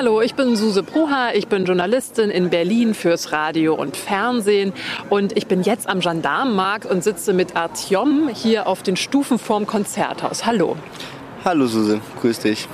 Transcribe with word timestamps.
Hallo, 0.00 0.22
ich 0.22 0.34
bin 0.34 0.56
Suse 0.56 0.82
Pruha, 0.82 1.34
ich 1.34 1.48
bin 1.48 1.66
Journalistin 1.66 2.30
in 2.30 2.48
Berlin 2.48 2.94
fürs 2.94 3.32
Radio 3.32 3.74
und 3.74 3.98
Fernsehen 3.98 4.72
und 5.10 5.36
ich 5.36 5.46
bin 5.46 5.60
jetzt 5.60 5.90
am 5.90 6.00
Gendarmenmarkt 6.00 6.86
und 6.86 7.04
sitze 7.04 7.34
mit 7.34 7.54
Artyom 7.54 8.30
hier 8.32 8.66
auf 8.66 8.82
den 8.82 8.96
Stufen 8.96 9.38
vorm 9.38 9.66
Konzerthaus. 9.66 10.46
Hallo. 10.46 10.78
Hallo 11.44 11.66
Suse, 11.66 12.00
grüß 12.18 12.38
dich. 12.38 12.66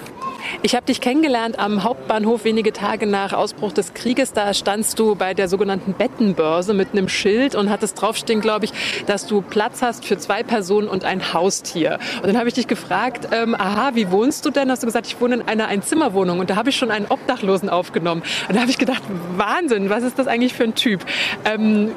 Ich 0.66 0.74
habe 0.74 0.84
dich 0.84 1.00
kennengelernt 1.00 1.60
am 1.60 1.84
Hauptbahnhof 1.84 2.42
wenige 2.42 2.72
Tage 2.72 3.06
nach 3.06 3.32
Ausbruch 3.32 3.70
des 3.70 3.94
Krieges. 3.94 4.32
Da 4.32 4.52
standst 4.52 4.98
du 4.98 5.14
bei 5.14 5.32
der 5.32 5.46
sogenannten 5.46 5.92
Bettenbörse 5.92 6.74
mit 6.74 6.88
einem 6.90 7.08
Schild 7.08 7.54
und 7.54 7.70
hattest 7.70 8.02
draufstehen, 8.02 8.40
glaube 8.40 8.64
ich, 8.64 8.72
dass 9.06 9.28
du 9.28 9.42
Platz 9.42 9.80
hast 9.80 10.04
für 10.04 10.18
zwei 10.18 10.42
Personen 10.42 10.88
und 10.88 11.04
ein 11.04 11.32
Haustier. 11.32 12.00
Und 12.16 12.26
dann 12.26 12.36
habe 12.36 12.48
ich 12.48 12.54
dich 12.54 12.66
gefragt, 12.66 13.28
ähm, 13.30 13.54
aha, 13.54 13.92
wie 13.94 14.10
wohnst 14.10 14.44
du 14.44 14.50
denn? 14.50 14.68
Hast 14.68 14.82
du 14.82 14.88
gesagt, 14.88 15.06
ich 15.06 15.20
wohne 15.20 15.36
in 15.36 15.42
einer 15.42 15.68
Einzimmerwohnung 15.68 16.40
und 16.40 16.50
da 16.50 16.56
habe 16.56 16.70
ich 16.70 16.76
schon 16.76 16.90
einen 16.90 17.06
Obdachlosen 17.06 17.68
aufgenommen. 17.68 18.24
Und 18.48 18.56
da 18.56 18.60
habe 18.60 18.70
ich 18.72 18.78
gedacht, 18.78 19.04
Wahnsinn, 19.36 19.88
was 19.88 20.02
ist 20.02 20.18
das 20.18 20.26
eigentlich 20.26 20.54
für 20.54 20.64
ein 20.64 20.74
Typ? 20.74 21.06
Ähm, 21.44 21.92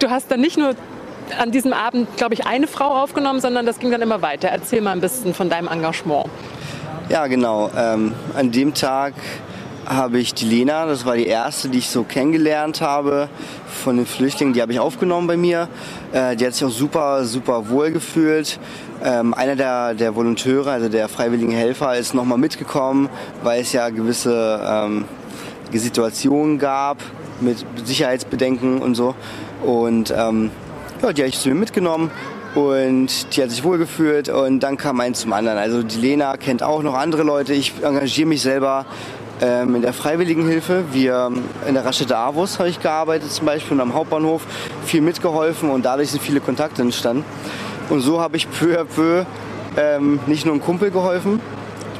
du 0.00 0.10
hast 0.10 0.32
dann 0.32 0.40
nicht 0.40 0.58
nur 0.58 0.74
an 1.38 1.52
diesem 1.52 1.72
Abend, 1.72 2.16
glaube 2.16 2.34
ich, 2.34 2.44
eine 2.44 2.66
Frau 2.66 2.88
aufgenommen, 3.02 3.40
sondern 3.40 3.66
das 3.66 3.78
ging 3.78 3.92
dann 3.92 4.02
immer 4.02 4.20
weiter. 4.20 4.48
Erzähl 4.48 4.80
mal 4.80 4.90
ein 4.90 5.00
bisschen 5.00 5.32
von 5.32 5.48
deinem 5.48 5.68
Engagement. 5.68 6.26
Ja, 7.10 7.26
genau. 7.26 7.72
Ähm, 7.76 8.12
an 8.36 8.52
dem 8.52 8.72
Tag 8.72 9.14
habe 9.84 10.20
ich 10.20 10.32
die 10.32 10.44
Lena, 10.44 10.86
das 10.86 11.04
war 11.04 11.16
die 11.16 11.26
erste, 11.26 11.68
die 11.68 11.78
ich 11.78 11.88
so 11.88 12.04
kennengelernt 12.04 12.80
habe 12.80 13.28
von 13.66 13.96
den 13.96 14.06
Flüchtlingen, 14.06 14.54
die 14.54 14.62
habe 14.62 14.72
ich 14.72 14.78
aufgenommen 14.78 15.26
bei 15.26 15.36
mir. 15.36 15.66
Äh, 16.12 16.36
die 16.36 16.46
hat 16.46 16.54
sich 16.54 16.64
auch 16.64 16.70
super, 16.70 17.24
super 17.24 17.68
wohl 17.68 17.90
gefühlt. 17.90 18.60
Ähm, 19.02 19.34
einer 19.34 19.56
der, 19.56 19.94
der 19.94 20.14
Volonteure, 20.14 20.68
also 20.68 20.88
der 20.88 21.08
freiwilligen 21.08 21.50
Helfer, 21.50 21.96
ist 21.96 22.14
nochmal 22.14 22.38
mitgekommen, 22.38 23.08
weil 23.42 23.62
es 23.62 23.72
ja 23.72 23.88
gewisse 23.88 24.60
ähm, 24.64 25.04
Situationen 25.72 26.60
gab 26.60 26.98
mit 27.40 27.66
Sicherheitsbedenken 27.84 28.80
und 28.80 28.94
so. 28.94 29.16
Und 29.64 30.14
ähm, 30.16 30.52
ja, 31.02 31.12
die 31.12 31.22
habe 31.22 31.28
ich 31.28 31.40
zu 31.40 31.48
mir 31.48 31.56
mitgenommen 31.56 32.12
und 32.54 33.36
die 33.36 33.42
hat 33.42 33.50
sich 33.50 33.62
wohlgefühlt 33.62 34.28
und 34.28 34.60
dann 34.60 34.76
kam 34.76 35.00
eins 35.00 35.20
zum 35.20 35.32
anderen. 35.32 35.58
Also 35.58 35.82
die 35.82 35.98
Lena 35.98 36.36
kennt 36.36 36.62
auch 36.62 36.82
noch 36.82 36.94
andere 36.94 37.22
Leute. 37.22 37.54
Ich 37.54 37.74
engagiere 37.82 38.28
mich 38.28 38.42
selber 38.42 38.86
ähm, 39.40 39.76
in 39.76 39.82
der 39.82 39.92
Freiwilligenhilfe. 39.92 40.84
Wir 40.92 41.30
in 41.66 41.74
der 41.74 41.84
Raststätte 41.84 42.16
Avus 42.16 42.58
habe 42.58 42.68
ich 42.68 42.80
gearbeitet 42.80 43.30
zum 43.30 43.46
Beispiel 43.46 43.74
und 43.74 43.80
am 43.80 43.94
Hauptbahnhof 43.94 44.42
viel 44.84 45.00
mitgeholfen 45.00 45.70
und 45.70 45.84
dadurch 45.84 46.10
sind 46.10 46.22
viele 46.22 46.40
Kontakte 46.40 46.82
entstanden. 46.82 47.24
Und 47.88 48.00
so 48.00 48.20
habe 48.20 48.36
ich 48.36 48.50
peu 48.50 48.78
à 48.78 48.84
peu 48.84 49.24
ähm, 49.76 50.20
nicht 50.26 50.44
nur 50.44 50.54
einem 50.54 50.62
Kumpel 50.62 50.90
geholfen, 50.90 51.40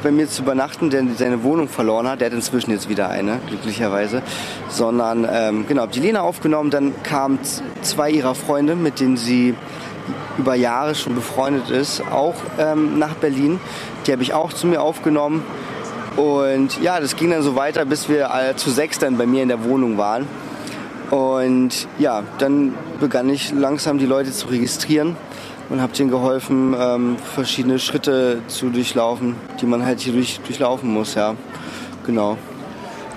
bei 0.03 0.11
mir 0.11 0.27
zu 0.27 0.41
übernachten, 0.41 0.89
der 0.89 1.03
seine 1.15 1.43
Wohnung 1.43 1.67
verloren 1.67 2.07
hat. 2.07 2.21
Der 2.21 2.27
hat 2.27 2.33
inzwischen 2.33 2.71
jetzt 2.71 2.89
wieder 2.89 3.09
eine, 3.09 3.39
glücklicherweise. 3.47 4.21
Sondern 4.69 5.27
ähm, 5.31 5.65
genau, 5.67 5.83
habe 5.83 5.91
die 5.91 5.99
Lena 5.99 6.21
aufgenommen. 6.21 6.71
Dann 6.71 6.93
kamen 7.03 7.39
zwei 7.81 8.09
ihrer 8.09 8.35
Freunde, 8.35 8.75
mit 8.75 8.99
denen 8.99 9.17
sie 9.17 9.55
über 10.37 10.55
Jahre 10.55 10.95
schon 10.95 11.15
befreundet 11.15 11.69
ist, 11.69 12.01
auch 12.11 12.35
ähm, 12.59 12.99
nach 12.99 13.15
Berlin. 13.15 13.59
Die 14.05 14.11
habe 14.11 14.23
ich 14.23 14.33
auch 14.33 14.53
zu 14.53 14.67
mir 14.67 14.81
aufgenommen. 14.81 15.43
Und 16.17 16.81
ja, 16.81 16.99
das 16.99 17.15
ging 17.15 17.31
dann 17.31 17.41
so 17.41 17.55
weiter, 17.55 17.85
bis 17.85 18.09
wir 18.09 18.29
äh, 18.33 18.55
zu 18.55 18.69
sechs 18.69 18.99
dann 18.99 19.17
bei 19.17 19.25
mir 19.25 19.43
in 19.43 19.49
der 19.49 19.63
Wohnung 19.63 19.97
waren. 19.97 20.27
Und 21.09 21.87
ja, 21.99 22.23
dann 22.37 22.73
begann 22.99 23.29
ich 23.29 23.51
langsam 23.51 23.97
die 23.97 24.05
Leute 24.05 24.31
zu 24.31 24.47
registrieren 24.47 25.17
und 25.69 25.81
habe 25.81 25.93
denen 25.93 26.09
geholfen, 26.09 26.75
ähm, 26.77 27.17
verschiedene 27.17 27.79
Schritte 27.79 28.41
zu 28.47 28.69
durchlaufen, 28.69 29.35
die 29.59 29.65
man 29.65 29.85
halt 29.85 30.01
hier 30.01 30.13
durch, 30.13 30.39
durchlaufen 30.41 30.91
muss, 30.91 31.15
ja. 31.15 31.35
Genau. 32.05 32.37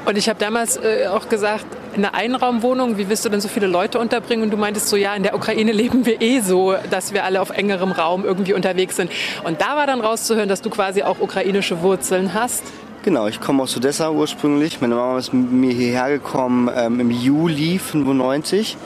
Und 0.07 0.19
ich 0.19 0.29
habe 0.29 0.39
damals 0.39 0.77
äh, 0.77 1.07
auch 1.09 1.29
gesagt, 1.29 1.67
in 1.97 2.05
einer 2.05 2.15
Einraumwohnung, 2.15 2.99
wie 2.99 3.09
willst 3.09 3.25
du 3.25 3.29
denn 3.29 3.41
so 3.41 3.49
viele 3.49 3.67
Leute 3.67 3.99
unterbringen? 3.99 4.45
Und 4.45 4.51
du 4.51 4.57
meintest 4.57 4.89
so, 4.89 4.97
ja, 4.97 5.15
in 5.15 5.23
der 5.23 5.35
Ukraine 5.35 5.73
leben 5.73 6.05
wir 6.07 6.21
eh 6.21 6.41
so, 6.41 6.75
dass 6.91 7.13
wir 7.13 7.25
alle 7.25 7.41
auf 7.41 7.51
engerem 7.51 7.93
Raum 7.93 8.25
irgendwie 8.25 8.55
unterwegs 8.55 8.97
sind. 8.97 9.11
Und 9.45 9.61
da 9.61 9.77
war 9.77 9.87
dann 9.87 10.01
rauszuhören, 10.01 10.49
dass 10.49 10.61
du 10.63 10.71
quasi 10.71 11.03
auch 11.03 11.21
ukrainische 11.21 11.83
Wurzeln 11.83 12.35
hast. 12.35 12.65
Genau, 13.03 13.27
ich 13.27 13.41
komme 13.41 13.63
aus 13.63 13.77
Odessa 13.77 14.11
ursprünglich. 14.11 14.81
Meine 14.81 14.95
Mama 14.95 15.19
ist 15.19 15.33
mit 15.33 15.53
mir 15.53 15.73
hierher 15.73 16.09
gekommen 16.09 16.71
ähm, 16.75 17.01
im 17.01 17.11
Juli 17.11 17.79
95. 17.79 18.77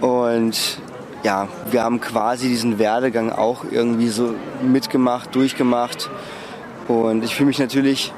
Und 0.00 0.78
ja, 1.22 1.48
wir 1.70 1.82
haben 1.82 2.00
quasi 2.00 2.48
diesen 2.48 2.78
Werdegang 2.78 3.30
auch 3.30 3.64
irgendwie 3.70 4.08
so 4.08 4.34
mitgemacht, 4.62 5.34
durchgemacht. 5.34 6.10
Und 6.88 7.22
ich 7.22 7.34
fühle 7.34 7.46
mich 7.46 7.58
natürlich 7.58 8.12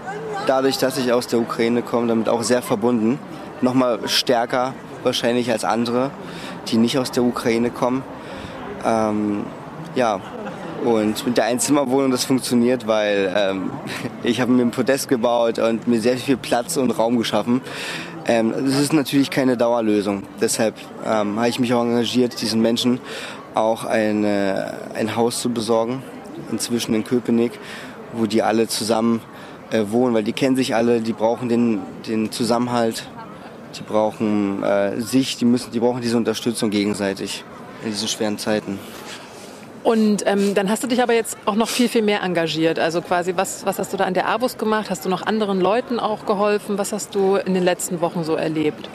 dadurch, 0.47 0.79
dass 0.79 0.97
ich 0.97 1.13
aus 1.13 1.27
der 1.27 1.41
Ukraine 1.41 1.83
komme, 1.83 2.07
damit 2.07 2.29
auch 2.29 2.43
sehr 2.43 2.63
verbunden 2.63 3.19
nochmal 3.63 4.01
stärker 4.09 4.75
wahrscheinlich 5.03 5.51
als 5.51 5.65
andere, 5.65 6.11
die 6.69 6.77
nicht 6.77 6.99
aus 6.99 7.11
der 7.11 7.23
Ukraine 7.23 7.71
kommen. 7.71 8.03
Ähm, 8.85 9.45
ja, 9.95 10.21
und 10.85 11.25
mit 11.27 11.37
der 11.37 11.45
Einzimmerwohnung 11.45 12.11
das 12.11 12.25
funktioniert, 12.25 12.87
weil 12.87 13.33
ähm, 13.37 13.71
ich 14.23 14.41
habe 14.41 14.51
mir 14.53 14.63
ein 14.63 14.71
Podest 14.71 15.09
gebaut 15.09 15.59
und 15.59 15.87
mir 15.87 16.01
sehr 16.01 16.17
viel 16.17 16.37
Platz 16.37 16.77
und 16.77 16.91
Raum 16.91 17.19
geschaffen. 17.19 17.61
Ähm, 18.27 18.53
das 18.53 18.79
ist 18.79 18.93
natürlich 18.93 19.31
keine 19.31 19.57
Dauerlösung. 19.57 20.25
Deshalb 20.41 20.75
ähm, 21.05 21.39
habe 21.39 21.49
ich 21.49 21.59
mich 21.59 21.73
auch 21.75 21.83
engagiert, 21.83 22.41
diesen 22.41 22.61
Menschen 22.61 23.01
auch 23.55 23.85
eine, 23.85 24.75
ein 24.95 25.15
Haus 25.17 25.41
zu 25.41 25.51
besorgen, 25.51 26.03
inzwischen 26.51 26.95
in 26.95 27.05
Köpenick, 27.05 27.53
wo 28.13 28.27
die 28.27 28.43
alle 28.43 28.67
zusammen 28.69 29.21
äh, 29.71 29.85
wohnen, 29.91 30.15
weil 30.15 30.25
die 30.25 30.33
kennen 30.33 30.57
sich 30.57 30.75
alle, 30.75 31.01
die 31.01 31.13
brauchen 31.13 31.49
den, 31.49 31.81
den 32.07 32.31
Zusammenhalt 32.31 33.07
die 33.73 33.83
brauchen 33.83 34.63
äh, 34.63 35.01
sich, 35.01 35.37
die, 35.37 35.45
müssen, 35.45 35.73
die 35.73 35.81
brauchen 35.81 36.01
diese 36.01 36.17
Unterstützung 36.17 36.71
gegenseitig 36.71 37.45
in 37.85 37.91
diesen 37.91 38.09
schweren 38.09 38.39
Zeiten. 38.39 38.79
Und 39.83 40.23
ähm, 40.27 40.55
dann 40.55 40.69
hast 40.71 40.85
du 40.85 40.87
dich 40.87 41.03
aber 41.03 41.13
jetzt 41.13 41.37
auch 41.45 41.57
noch 41.57 41.69
viel, 41.69 41.89
viel 41.89 42.03
mehr 42.03 42.23
engagiert. 42.23 42.79
Also 42.79 43.03
quasi, 43.03 43.35
was, 43.37 43.67
was 43.67 43.81
hast 43.81 43.93
du 43.93 43.97
da 43.97 44.05
an 44.05 44.15
der 44.15 44.29
ABUS 44.29 44.57
gemacht? 44.57 44.91
Hast 44.91 45.05
du 45.05 45.09
noch 45.09 45.27
anderen 45.27 45.61
Leuten 45.61 45.99
auch 45.99 46.25
geholfen? 46.25 46.79
Was 46.79 46.93
hast 46.93 47.15
du 47.17 47.37
in 47.37 47.55
den 47.55 47.65
letzten 47.65 48.01
Wochen 48.01 48.23
so 48.23 48.37
erlebt? 48.37 48.89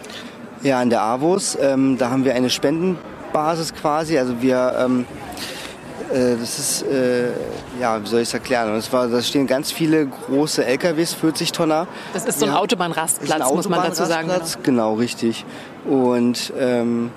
Ja, 0.64 0.80
an 0.80 0.90
der 0.90 1.02
AWUS, 1.02 1.58
ähm, 1.62 1.98
da 1.98 2.10
haben 2.10 2.26
wir 2.26 2.34
eine 2.34 2.50
Spendenbasis 2.50 3.74
quasi. 3.76 4.18
Also 4.18 4.42
wir 4.42 4.76
ähm, 4.80 5.02
äh, 5.02 5.27
das 6.10 6.60
ist, 6.60 6.82
äh, 6.84 7.32
ja, 7.80 8.02
wie 8.02 8.08
soll 8.08 8.22
ich 8.22 8.30
es 8.30 8.34
erklären? 8.34 8.72
Und 8.72 8.78
es 8.78 8.92
war, 8.92 9.08
da 9.08 9.22
stehen 9.22 9.48
ganz 9.48 9.72
viele 9.72 10.08
große 10.08 10.66
LKWs, 10.66 11.14
40 11.14 11.52
Tonner. 11.52 11.88
Das 12.14 12.26
ist 12.26 12.40
so 12.40 12.46
ein 12.46 12.52
ja, 12.52 12.58
Autobahnrastplatz, 12.58 13.42
ein 13.42 13.56
muss 13.56 13.70
man 13.70 13.84
dazu 13.84 14.06
sagen. 14.06 14.28
Genau. 14.30 14.46
genau, 14.64 14.94
richtig. 14.96 15.46
Und 15.86 16.54
ähm, 16.58 17.12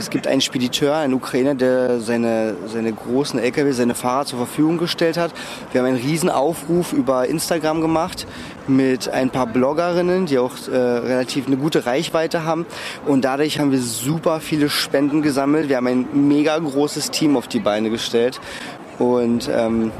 es 0.00 0.08
gibt 0.08 0.26
einen 0.26 0.40
Spediteur, 0.40 0.96
einen 0.96 1.12
Ukrainer, 1.12 1.54
der 1.54 2.00
seine, 2.00 2.56
seine 2.66 2.90
großen 2.90 3.38
LKW, 3.38 3.70
seine 3.72 3.94
Fahrer 3.94 4.24
zur 4.24 4.38
Verfügung 4.38 4.78
gestellt 4.78 5.18
hat. 5.18 5.30
Wir 5.72 5.80
haben 5.82 5.88
einen 5.88 5.98
riesen 5.98 6.30
Aufruf 6.30 6.94
über 6.94 7.28
Instagram 7.28 7.82
gemacht 7.82 8.26
mit 8.66 9.10
ein 9.10 9.28
paar 9.28 9.46
Bloggerinnen, 9.46 10.24
die 10.24 10.38
auch 10.38 10.52
äh, 10.68 10.74
relativ 10.74 11.46
eine 11.46 11.58
gute 11.58 11.84
Reichweite 11.84 12.44
haben. 12.44 12.64
Und 13.06 13.26
dadurch 13.26 13.58
haben 13.58 13.72
wir 13.72 13.78
super 13.78 14.40
viele 14.40 14.70
Spenden 14.70 15.20
gesammelt. 15.20 15.68
Wir 15.68 15.76
haben 15.76 15.86
ein 15.86 16.28
mega 16.28 16.58
großes 16.58 17.10
Team 17.10 17.36
auf 17.36 17.46
die 17.46 17.60
Beine 17.60 17.90
gestellt. 17.90 18.40
Und 18.98 19.50
ähm, 19.52 19.92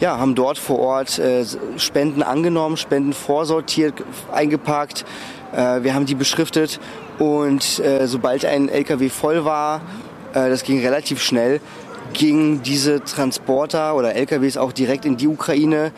ja, 0.00 0.18
haben 0.18 0.34
dort 0.34 0.56
vor 0.56 0.78
Ort 0.78 1.18
äh, 1.18 1.44
Spenden 1.76 2.22
angenommen, 2.22 2.78
Spenden 2.78 3.12
vorsortiert, 3.12 3.94
eingepackt 4.32 5.04
Äh, 5.52 5.82
wir 5.84 5.94
haben 5.94 6.06
die 6.06 6.14
beschriftet 6.14 6.80
und 7.18 7.78
äh, 7.78 8.06
sobald 8.06 8.44
ein 8.44 8.68
LKW 8.68 9.08
voll 9.08 9.44
war, 9.44 9.80
äh, 10.32 10.50
das 10.50 10.62
ging 10.62 10.80
relativ 10.80 11.22
schnell, 11.22 11.60
gingen 12.12 12.62
diese 12.62 13.02
Transporter 13.02 13.94
oder 13.96 14.14
LKWs 14.14 14.56
auch 14.56 14.72
direkt 14.72 15.04
in 15.04 15.16
die 15.16 15.28
Ukraine. 15.28 15.92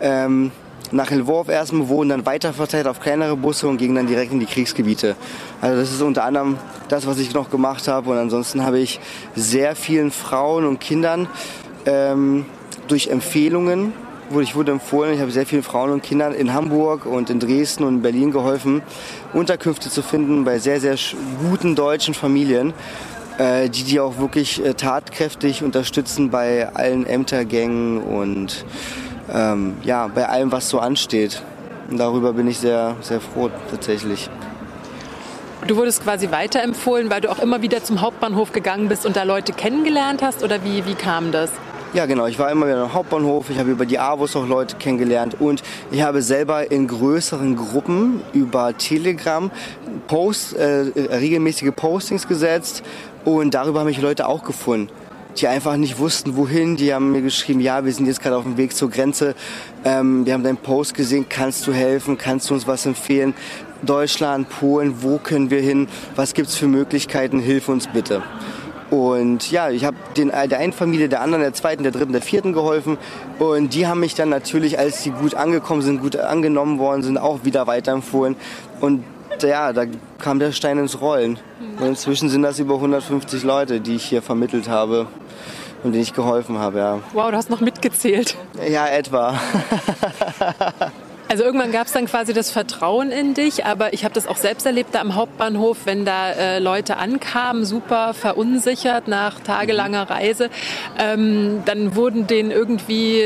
Ähm, 0.00 0.50
nach 0.90 1.10
Lvov 1.10 1.48
erstmal, 1.48 1.88
wurden 1.88 2.10
dann 2.10 2.26
weiterverteilt 2.26 2.86
auf 2.86 3.00
kleinere 3.00 3.36
Busse 3.36 3.66
und 3.66 3.78
gingen 3.78 3.96
dann 3.96 4.06
direkt 4.06 4.32
in 4.32 4.40
die 4.40 4.46
Kriegsgebiete. 4.46 5.16
Also 5.60 5.80
das 5.80 5.90
ist 5.90 6.02
unter 6.02 6.24
anderem 6.24 6.58
das, 6.88 7.06
was 7.06 7.18
ich 7.18 7.34
noch 7.34 7.50
gemacht 7.50 7.88
habe. 7.88 8.10
Und 8.10 8.18
ansonsten 8.18 8.64
habe 8.64 8.78
ich 8.78 9.00
sehr 9.34 9.74
vielen 9.74 10.10
Frauen 10.10 10.64
und 10.66 10.80
Kindern 10.80 11.28
ähm, 11.86 12.46
durch 12.86 13.08
Empfehlungen, 13.08 13.92
ich 14.40 14.54
wurde 14.54 14.72
empfohlen, 14.72 15.14
ich 15.14 15.20
habe 15.20 15.30
sehr 15.30 15.46
vielen 15.46 15.62
Frauen 15.62 15.90
und 15.90 16.02
Kindern 16.02 16.32
in 16.32 16.54
Hamburg 16.54 17.06
und 17.06 17.30
in 17.30 17.40
Dresden 17.40 17.84
und 17.84 17.96
in 17.96 18.02
Berlin 18.02 18.30
geholfen, 18.30 18.82
Unterkünfte 19.32 19.90
zu 19.90 20.02
finden 20.02 20.44
bei 20.44 20.58
sehr, 20.58 20.80
sehr 20.80 20.96
guten 21.40 21.74
deutschen 21.74 22.14
Familien 22.14 22.72
äh, 23.38 23.68
die 23.68 23.84
die 23.84 24.00
auch 24.00 24.18
wirklich 24.18 24.64
äh, 24.64 24.74
tatkräftig 24.74 25.62
unterstützen 25.62 26.30
bei 26.30 26.68
allen 26.74 27.06
Ämtergängen 27.06 28.00
und 28.02 28.64
ähm, 29.32 29.76
ja, 29.82 30.08
bei 30.08 30.28
allem, 30.28 30.52
was 30.52 30.68
so 30.68 30.78
ansteht. 30.78 31.42
Und 31.90 31.98
darüber 31.98 32.32
bin 32.32 32.46
ich 32.46 32.58
sehr, 32.58 32.96
sehr 33.00 33.20
froh 33.20 33.50
tatsächlich. 33.70 34.30
Du 35.66 35.76
wurdest 35.76 36.02
quasi 36.02 36.30
weiterempfohlen, 36.30 37.10
weil 37.10 37.22
du 37.22 37.30
auch 37.30 37.38
immer 37.38 37.62
wieder 37.62 37.82
zum 37.82 38.02
Hauptbahnhof 38.02 38.52
gegangen 38.52 38.88
bist 38.88 39.06
und 39.06 39.16
da 39.16 39.22
Leute 39.22 39.52
kennengelernt 39.52 40.22
hast 40.22 40.42
oder 40.42 40.62
wie, 40.62 40.84
wie 40.86 40.94
kam 40.94 41.32
das? 41.32 41.50
Ja, 41.94 42.06
genau. 42.06 42.26
Ich 42.26 42.40
war 42.40 42.50
immer 42.50 42.66
wieder 42.66 42.82
am 42.82 42.92
Hauptbahnhof. 42.92 43.50
Ich 43.50 43.58
habe 43.60 43.70
über 43.70 43.86
die 43.86 44.00
AWOS 44.00 44.34
auch 44.34 44.48
Leute 44.48 44.74
kennengelernt 44.78 45.36
und 45.38 45.62
ich 45.92 46.02
habe 46.02 46.22
selber 46.22 46.72
in 46.72 46.88
größeren 46.88 47.54
Gruppen 47.54 48.20
über 48.32 48.76
Telegram 48.76 49.48
Post, 50.08 50.54
äh, 50.54 50.90
regelmäßige 50.96 51.70
Postings 51.70 52.26
gesetzt 52.26 52.82
und 53.24 53.54
darüber 53.54 53.78
haben 53.78 53.86
mich 53.86 54.00
Leute 54.00 54.26
auch 54.26 54.42
gefunden 54.42 54.88
die 55.36 55.48
einfach 55.48 55.76
nicht 55.76 55.98
wussten, 55.98 56.36
wohin. 56.36 56.76
Die 56.76 56.94
haben 56.94 57.10
mir 57.10 57.20
geschrieben, 57.20 57.58
ja, 57.58 57.84
wir 57.84 57.92
sind 57.92 58.06
jetzt 58.06 58.22
gerade 58.22 58.36
auf 58.36 58.44
dem 58.44 58.56
Weg 58.56 58.72
zur 58.72 58.88
Grenze. 58.88 59.34
Ähm, 59.84 60.24
wir 60.24 60.32
haben 60.32 60.44
deinen 60.44 60.58
Post 60.58 60.94
gesehen, 60.94 61.26
kannst 61.28 61.66
du 61.66 61.72
helfen, 61.72 62.16
kannst 62.16 62.50
du 62.50 62.54
uns 62.54 62.68
was 62.68 62.86
empfehlen? 62.86 63.34
Deutschland, 63.82 64.48
Polen, 64.48 65.02
wo 65.02 65.18
können 65.18 65.50
wir 65.50 65.60
hin? 65.60 65.88
Was 66.14 66.34
gibt's 66.34 66.54
für 66.54 66.68
Möglichkeiten? 66.68 67.40
Hilf 67.40 67.68
uns 67.68 67.88
bitte. 67.88 68.22
Und 68.94 69.50
ja, 69.50 69.70
ich 69.70 69.84
habe 69.84 69.96
der 70.16 70.58
einen 70.58 70.72
Familie, 70.72 71.08
der 71.08 71.20
anderen, 71.20 71.42
der 71.42 71.52
zweiten, 71.52 71.82
der 71.82 71.92
dritten, 71.92 72.12
der 72.12 72.22
vierten 72.22 72.52
geholfen. 72.52 72.98
Und 73.38 73.74
die 73.74 73.86
haben 73.86 74.00
mich 74.00 74.14
dann 74.14 74.28
natürlich, 74.28 74.78
als 74.78 75.02
sie 75.02 75.10
gut 75.10 75.34
angekommen 75.34 75.82
sind, 75.82 76.00
gut 76.00 76.16
angenommen 76.16 76.78
worden 76.78 77.02
sind, 77.02 77.18
auch 77.18 77.44
wieder 77.44 77.66
weiterempfohlen. 77.66 78.36
Und 78.80 79.04
ja, 79.42 79.72
da 79.72 79.84
kam 80.18 80.38
der 80.38 80.52
Stein 80.52 80.78
ins 80.78 81.00
Rollen. 81.00 81.38
Und 81.80 81.86
inzwischen 81.86 82.28
sind 82.28 82.42
das 82.42 82.58
über 82.58 82.74
150 82.74 83.42
Leute, 83.42 83.80
die 83.80 83.96
ich 83.96 84.04
hier 84.04 84.22
vermittelt 84.22 84.68
habe 84.68 85.06
und 85.82 85.92
denen 85.92 86.02
ich 86.02 86.14
geholfen 86.14 86.58
habe, 86.58 86.78
ja. 86.78 87.00
Wow, 87.12 87.30
du 87.30 87.36
hast 87.36 87.50
noch 87.50 87.60
mitgezählt. 87.60 88.36
Ja, 88.68 88.86
etwa. 88.86 89.38
Also 91.34 91.42
irgendwann 91.42 91.72
gab 91.72 91.88
es 91.88 91.92
dann 91.92 92.06
quasi 92.06 92.32
das 92.32 92.52
Vertrauen 92.52 93.10
in 93.10 93.34
dich, 93.34 93.66
aber 93.66 93.92
ich 93.92 94.04
habe 94.04 94.14
das 94.14 94.28
auch 94.28 94.36
selbst 94.36 94.66
erlebt 94.66 94.94
da 94.94 95.00
am 95.00 95.16
Hauptbahnhof, 95.16 95.78
wenn 95.84 96.04
da 96.04 96.30
äh, 96.30 96.58
Leute 96.60 96.96
ankamen, 96.96 97.64
super 97.64 98.14
verunsichert 98.14 99.08
nach 99.08 99.40
tagelanger 99.40 100.08
Reise, 100.08 100.48
ähm, 100.96 101.64
dann 101.64 101.96
wurden 101.96 102.28
denen 102.28 102.52
irgendwie 102.52 103.24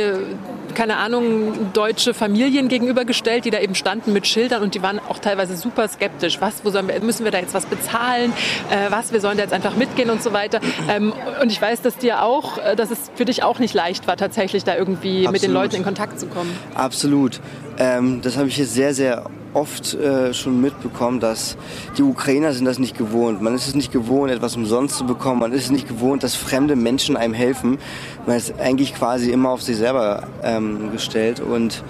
keine 0.79 0.99
Ahnung, 0.99 1.73
deutsche 1.73 2.15
Familien 2.15 2.69
gegenübergestellt, 2.69 3.45
die 3.45 3.51
da 3.51 3.59
eben 3.59 3.75
standen 3.75 4.13
mit 4.13 4.29
Schildern 4.29 4.63
und 4.63 4.77
die 4.77 4.83
waren 4.83 5.01
auch 5.01 5.19
teilweise 5.19 5.57
super 5.57 5.89
skeptisch. 5.89 6.41
Was, 6.41 6.65
wo 6.65 6.73
wir, 6.73 6.85
müssen 7.01 7.25
wir 7.25 7.33
da 7.33 7.39
jetzt 7.39 7.53
was 7.53 7.67
bezahlen? 7.67 8.33
Äh, 8.71 8.89
was, 8.89 9.13
wir 9.13 9.21
sollen 9.21 9.39
da 9.39 9.43
jetzt 9.43 9.53
einfach 9.53 9.75
mitgehen 9.75 10.09
und 10.09 10.23
so 10.23 10.33
weiter. 10.33 10.61
Ähm, 10.89 11.13
und 11.43 11.51
ich 11.51 11.61
weiß, 11.61 11.83
dass 11.83 11.97
dir 11.97 12.23
auch, 12.23 12.59
äh, 12.59 12.77
dass 12.77 12.93
es 12.93 13.11
für 13.17 13.25
dich 13.25 13.43
auch 13.43 13.59
nicht 13.59 13.75
leicht 13.75 14.07
war, 14.07 14.17
tatsächlich 14.17 14.63
da 14.63 14.77
irgendwie 14.77 15.27
Absolut. 15.27 15.33
mit 15.33 15.43
den 15.43 15.53
Leuten 15.53 15.75
in 15.75 15.83
Kontakt 15.83 16.21
zu 16.21 16.27
kommen. 16.27 16.57
Absolut. 16.77 17.41
Ähm, 17.77 18.21
das 18.23 18.37
habe 18.37 18.47
ich 18.47 18.57
jetzt 18.57 18.73
sehr, 18.73 18.95
sehr 18.95 19.25
oft 19.55 19.95
äh, 19.95 20.33
schon 20.35 20.61
mitbekommen, 20.61 21.21
dass 21.21 21.57
die 21.97 22.03
Ukrainer 22.03 22.53
sind 22.53 22.65
das 22.65 22.79
nicht 22.79 22.97
gewohnt. 22.97 23.43
Man 23.43 23.55
ist 23.55 23.69
es 23.69 23.75
nicht 23.75 23.93
gewohnt, 23.93 24.31
etwas 24.31 24.57
umsonst 24.57 24.97
zu 24.97 25.07
bekommen. 25.07 25.41
Man 25.41 25.53
ist 25.53 25.65
es 25.65 25.71
nicht 25.71 25.89
gewohnt, 25.89 26.23
dass 26.23 26.35
fremde 26.35 26.77
Menschen 26.77 27.17
einem 27.17 27.35
helfen. 27.35 27.79
Man 28.27 28.37
ist 28.37 28.59
eigentlich 28.59 28.95
quasi 28.95 29.31
immer 29.31 29.51
auf 29.51 29.63
sich 29.63 29.77
selber 29.77 30.29
ähm, 30.43 30.93
gestellt. 30.93 31.41
Und 31.41 31.83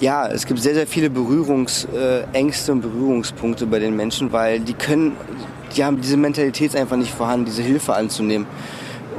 ja, 0.00 0.28
es 0.28 0.46
gibt 0.46 0.60
sehr, 0.60 0.74
sehr 0.74 0.86
viele 0.86 1.10
Berührungsängste 1.10 2.72
und 2.72 2.80
Berührungspunkte 2.80 3.66
bei 3.66 3.78
den 3.78 3.96
Menschen, 3.96 4.32
weil 4.32 4.60
die 4.60 4.74
können, 4.74 5.16
die 5.76 5.84
haben 5.84 6.00
diese 6.00 6.16
Mentalität 6.16 6.76
einfach 6.76 6.96
nicht 6.96 7.12
vorhanden, 7.12 7.46
diese 7.46 7.62
Hilfe 7.62 7.94
anzunehmen. 7.94 8.46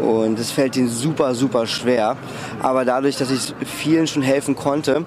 Und 0.02 0.40
es 0.40 0.52
fällt 0.52 0.78
ihnen 0.78 0.88
super, 0.88 1.36
super 1.36 1.68
schwer. 1.68 2.16
Aber 2.62 2.86
dadurch, 2.86 3.18
dass 3.18 3.32
ich 3.32 3.54
vielen 3.66 4.08
schon 4.08 4.22
helfen 4.22 4.56
konnte, 4.56 5.06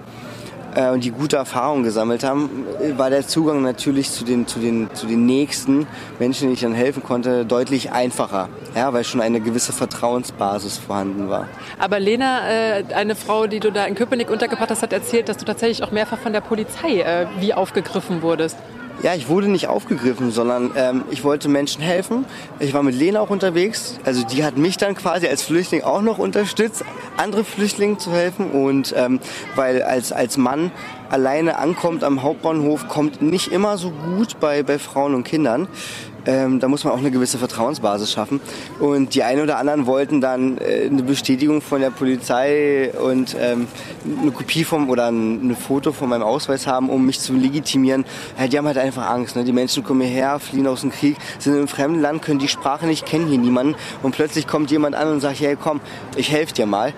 äh, 0.74 0.90
und 0.90 1.04
die 1.04 1.10
gute 1.10 1.36
Erfahrungen 1.36 1.84
gesammelt 1.84 2.24
haben, 2.24 2.66
war 2.96 3.10
der 3.10 3.26
Zugang 3.26 3.62
natürlich 3.62 4.10
zu 4.10 4.24
den, 4.24 4.46
zu 4.46 4.58
den, 4.58 4.88
zu 4.94 5.06
den 5.06 5.26
nächsten 5.26 5.86
Menschen, 6.18 6.42
denen 6.42 6.54
ich 6.54 6.60
dann 6.60 6.74
helfen 6.74 7.02
konnte, 7.02 7.44
deutlich 7.44 7.92
einfacher. 7.92 8.48
Ja, 8.74 8.92
weil 8.92 9.04
schon 9.04 9.20
eine 9.20 9.40
gewisse 9.40 9.72
Vertrauensbasis 9.72 10.78
vorhanden 10.78 11.28
war. 11.28 11.48
Aber 11.78 12.00
Lena, 12.00 12.48
äh, 12.50 12.84
eine 12.94 13.14
Frau, 13.14 13.46
die 13.46 13.60
du 13.60 13.70
da 13.70 13.84
in 13.84 13.94
Köpenick 13.94 14.30
untergebracht 14.30 14.70
hast, 14.70 14.82
hat 14.82 14.92
erzählt, 14.92 15.28
dass 15.28 15.36
du 15.36 15.44
tatsächlich 15.44 15.82
auch 15.82 15.90
mehrfach 15.90 16.18
von 16.18 16.32
der 16.32 16.40
Polizei 16.40 17.00
äh, 17.00 17.26
wie 17.38 17.54
aufgegriffen 17.54 18.22
wurdest. 18.22 18.56
Ja, 19.02 19.14
ich 19.14 19.28
wurde 19.28 19.48
nicht 19.48 19.66
aufgegriffen, 19.66 20.30
sondern 20.30 20.70
ähm, 20.76 21.02
ich 21.10 21.24
wollte 21.24 21.48
Menschen 21.48 21.82
helfen. 21.82 22.24
Ich 22.60 22.72
war 22.72 22.84
mit 22.84 22.94
Lena 22.94 23.18
auch 23.18 23.30
unterwegs. 23.30 23.98
Also 24.04 24.24
die 24.24 24.44
hat 24.44 24.56
mich 24.56 24.76
dann 24.76 24.94
quasi 24.94 25.26
als 25.26 25.42
Flüchtling 25.42 25.82
auch 25.82 26.02
noch 26.02 26.18
unterstützt, 26.18 26.84
andere 27.16 27.42
Flüchtlingen 27.42 27.98
zu 27.98 28.12
helfen. 28.12 28.52
Und 28.52 28.94
ähm, 28.96 29.18
weil 29.56 29.82
als, 29.82 30.12
als 30.12 30.36
Mann 30.36 30.70
alleine 31.10 31.58
ankommt 31.58 32.04
am 32.04 32.22
Hauptbahnhof, 32.22 32.86
kommt 32.86 33.20
nicht 33.20 33.48
immer 33.50 33.76
so 33.76 33.90
gut 33.90 34.38
bei, 34.38 34.62
bei 34.62 34.78
Frauen 34.78 35.16
und 35.16 35.24
Kindern. 35.24 35.66
Ähm, 36.24 36.60
da 36.60 36.68
muss 36.68 36.84
man 36.84 36.92
auch 36.92 36.98
eine 36.98 37.10
gewisse 37.10 37.38
Vertrauensbasis 37.38 38.12
schaffen. 38.12 38.40
Und 38.78 39.14
die 39.14 39.24
einen 39.24 39.42
oder 39.42 39.58
anderen 39.58 39.86
wollten 39.86 40.20
dann 40.20 40.58
äh, 40.58 40.86
eine 40.86 41.02
Bestätigung 41.02 41.60
von 41.60 41.80
der 41.80 41.90
Polizei 41.90 42.92
und 42.92 43.36
ähm, 43.38 43.66
eine 44.20 44.30
Kopie 44.30 44.64
vom 44.64 44.88
oder 44.88 45.06
ein, 45.06 45.48
ein, 45.48 45.56
Foto 45.56 45.92
von 45.92 46.08
meinem 46.08 46.22
Ausweis 46.22 46.66
haben, 46.66 46.90
um 46.90 47.04
mich 47.06 47.20
zu 47.20 47.34
legitimieren. 47.34 48.04
Ja, 48.38 48.46
die 48.46 48.56
haben 48.56 48.66
halt 48.66 48.78
einfach 48.78 49.10
Angst. 49.10 49.34
Ne? 49.34 49.44
Die 49.44 49.52
Menschen 49.52 49.82
kommen 49.82 50.02
hierher, 50.02 50.38
fliehen 50.38 50.66
aus 50.66 50.82
dem 50.82 50.90
Krieg, 50.90 51.16
sind 51.38 51.54
in 51.54 51.58
einem 51.58 51.68
fremden 51.68 52.00
Land, 52.00 52.22
können 52.22 52.38
die 52.38 52.48
Sprache 52.48 52.86
nicht, 52.86 53.04
kennen 53.04 53.26
hier 53.26 53.38
niemanden. 53.38 53.74
Und 54.02 54.14
plötzlich 54.14 54.46
kommt 54.46 54.70
jemand 54.70 54.94
an 54.94 55.08
und 55.08 55.20
sagt, 55.20 55.40
hey 55.40 55.56
komm, 55.60 55.80
ich 56.16 56.30
helfe 56.30 56.54
dir 56.54 56.66
mal. 56.66 56.92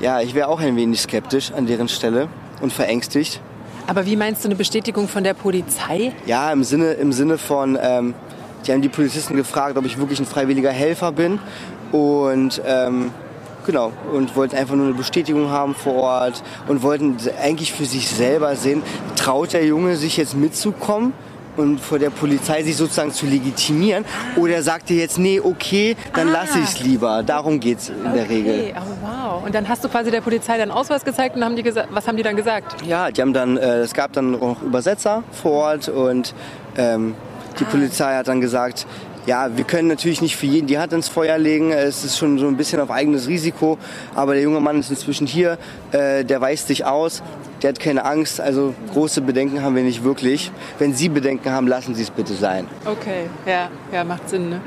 Ja, 0.00 0.22
ich 0.22 0.34
wäre 0.34 0.48
auch 0.48 0.60
ein 0.60 0.76
wenig 0.76 1.02
skeptisch 1.02 1.52
an 1.52 1.66
deren 1.66 1.88
Stelle 1.88 2.28
und 2.62 2.72
verängstigt. 2.72 3.40
Aber 3.86 4.06
wie 4.06 4.16
meinst 4.16 4.44
du 4.44 4.48
eine 4.48 4.54
Bestätigung 4.54 5.08
von 5.08 5.24
der 5.24 5.34
Polizei? 5.34 6.12
Ja, 6.24 6.52
im 6.52 6.64
Sinne, 6.64 6.92
im 6.92 7.12
Sinne 7.12 7.38
von, 7.38 7.76
ähm, 7.80 8.14
die 8.66 8.72
haben 8.72 8.82
die 8.82 8.88
Polizisten 8.88 9.36
gefragt, 9.36 9.76
ob 9.76 9.84
ich 9.84 9.98
wirklich 9.98 10.18
ein 10.18 10.26
freiwilliger 10.26 10.70
Helfer 10.70 11.12
bin. 11.12 11.38
Und 11.92 12.60
ähm, 12.64 13.10
genau, 13.66 13.92
und 14.12 14.36
wollten 14.36 14.56
einfach 14.56 14.74
nur 14.74 14.86
eine 14.86 14.94
Bestätigung 14.94 15.50
haben 15.50 15.74
vor 15.74 15.94
Ort 15.94 16.42
und 16.68 16.82
wollten 16.82 17.16
eigentlich 17.42 17.72
für 17.72 17.84
sich 17.84 18.08
selber 18.08 18.54
sehen, 18.56 18.82
traut 19.16 19.52
der 19.52 19.64
Junge 19.64 19.96
sich 19.96 20.16
jetzt 20.16 20.36
mitzukommen? 20.36 21.12
und 21.56 21.80
vor 21.80 21.98
der 21.98 22.10
Polizei 22.10 22.62
sich 22.62 22.76
sozusagen 22.76 23.12
zu 23.12 23.26
legitimieren 23.26 24.04
oder 24.36 24.62
sagt 24.62 24.90
ihr 24.90 24.96
jetzt, 24.98 25.18
nee, 25.18 25.40
okay, 25.40 25.96
dann 26.14 26.28
ah. 26.28 26.32
lasse 26.32 26.58
ich 26.58 26.64
es 26.64 26.80
lieber. 26.80 27.22
Darum 27.22 27.60
geht 27.60 27.78
es 27.78 27.88
in 27.90 27.96
okay. 28.06 28.14
der 28.14 28.28
Regel. 28.28 28.74
Oh, 28.76 29.06
wow. 29.06 29.44
Und 29.44 29.54
dann 29.54 29.68
hast 29.68 29.84
du 29.84 29.88
quasi 29.88 30.10
der 30.10 30.20
Polizei 30.20 30.58
deinen 30.58 30.70
Ausweis 30.70 31.04
gezeigt 31.04 31.36
und 31.36 31.44
haben 31.44 31.56
die 31.56 31.64
was 31.90 32.08
haben 32.08 32.16
die 32.16 32.22
dann 32.22 32.36
gesagt? 32.36 32.82
Ja, 32.86 33.10
die 33.10 33.20
haben 33.20 33.32
dann, 33.32 33.56
äh, 33.56 33.78
es 33.78 33.94
gab 33.94 34.12
dann 34.12 34.40
auch 34.40 34.62
Übersetzer 34.62 35.22
vor 35.32 35.52
Ort 35.52 35.88
und 35.88 36.34
ähm, 36.76 37.14
die 37.58 37.64
Polizei 37.64 38.14
hat 38.14 38.28
dann 38.28 38.40
gesagt, 38.40 38.86
ja, 39.26 39.56
wir 39.56 39.64
können 39.64 39.88
natürlich 39.88 40.22
nicht 40.22 40.36
für 40.36 40.46
jeden 40.46 40.66
die 40.66 40.78
Hand 40.78 40.92
ins 40.92 41.08
Feuer 41.08 41.38
legen. 41.38 41.72
Es 41.72 42.04
ist 42.04 42.18
schon 42.18 42.38
so 42.38 42.46
ein 42.46 42.56
bisschen 42.56 42.80
auf 42.80 42.90
eigenes 42.90 43.28
Risiko. 43.28 43.78
Aber 44.14 44.34
der 44.34 44.42
junge 44.42 44.60
Mann 44.60 44.80
ist 44.80 44.90
inzwischen 44.90 45.26
hier. 45.26 45.58
Äh, 45.92 46.24
der 46.24 46.40
weist 46.40 46.68
sich 46.68 46.84
aus. 46.84 47.22
Der 47.62 47.70
hat 47.70 47.80
keine 47.80 48.04
Angst. 48.04 48.40
Also 48.40 48.74
große 48.92 49.20
Bedenken 49.20 49.62
haben 49.62 49.76
wir 49.76 49.82
nicht 49.82 50.04
wirklich. 50.04 50.50
Wenn 50.78 50.94
Sie 50.94 51.08
Bedenken 51.08 51.50
haben, 51.50 51.68
lassen 51.68 51.94
Sie 51.94 52.02
es 52.02 52.10
bitte 52.10 52.34
sein. 52.34 52.66
Okay, 52.86 53.28
ja, 53.46 53.68
ja 53.92 54.04
macht 54.04 54.28
Sinn. 54.30 54.48
Ne? 54.48 54.60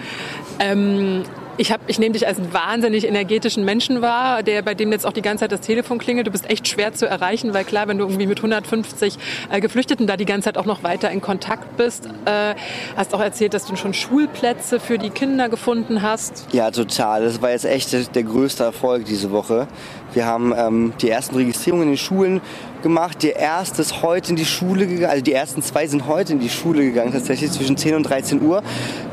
Ähm, 0.59 1.23
Ich, 1.57 1.71
ich 1.85 1.99
nehme 1.99 2.13
dich 2.13 2.25
als 2.25 2.39
einen 2.39 2.51
wahnsinnig 2.51 3.07
energetischen 3.07 3.63
Menschen 3.63 4.01
wahr, 4.01 4.41
der, 4.41 4.63
bei 4.63 4.73
dem 4.73 4.91
jetzt 4.91 5.05
auch 5.05 5.13
die 5.13 5.21
ganze 5.21 5.43
Zeit 5.43 5.51
das 5.51 5.61
Telefon 5.61 5.99
klingelt. 5.99 6.25
Du 6.25 6.31
bist 6.31 6.49
echt 6.49 6.67
schwer 6.67 6.93
zu 6.93 7.07
erreichen, 7.07 7.53
weil 7.53 7.63
klar, 7.63 7.87
wenn 7.87 7.99
du 7.99 8.05
irgendwie 8.05 8.25
mit 8.25 8.39
150 8.39 9.17
äh, 9.51 9.61
Geflüchteten 9.61 10.07
da 10.07 10.17
die 10.17 10.25
ganze 10.25 10.45
Zeit 10.45 10.57
auch 10.57 10.65
noch 10.65 10.81
weiter 10.81 11.11
in 11.11 11.21
Kontakt 11.21 11.77
bist, 11.77 12.07
äh, 12.25 12.55
hast 12.97 13.13
auch 13.13 13.21
erzählt, 13.21 13.53
dass 13.53 13.65
du 13.65 13.75
schon 13.75 13.93
Schulplätze 13.93 14.79
für 14.79 14.97
die 14.97 15.11
Kinder 15.11 15.47
gefunden 15.47 16.01
hast. 16.01 16.47
Ja, 16.53 16.71
total. 16.71 17.23
Das 17.23 17.39
war 17.41 17.51
jetzt 17.51 17.65
echt 17.65 18.15
der 18.15 18.23
größte 18.23 18.63
Erfolg 18.63 19.05
diese 19.05 19.29
Woche. 19.29 19.67
Wir 20.13 20.25
haben 20.25 20.53
ähm, 20.55 20.93
die 21.01 21.09
ersten 21.09 21.35
Registrierungen 21.35 21.87
in 21.87 21.93
den 21.93 21.97
Schulen 21.97 22.41
gemacht. 22.83 23.23
Der 23.23 23.35
erste 23.35 23.81
ist 23.81 24.03
heute 24.03 24.31
in 24.31 24.35
die 24.35 24.45
Schule 24.45 24.85
gegangen, 24.85 25.09
also 25.11 25.23
die 25.23 25.33
ersten 25.33 25.63
zwei 25.63 25.87
sind 25.87 26.05
heute 26.05 26.33
in 26.33 26.39
die 26.39 26.49
Schule 26.49 26.83
gegangen, 26.83 27.11
tatsächlich 27.11 27.51
zwischen 27.51 27.77
10 27.77 27.95
und 27.95 28.03
13 28.03 28.41
Uhr. 28.41 28.61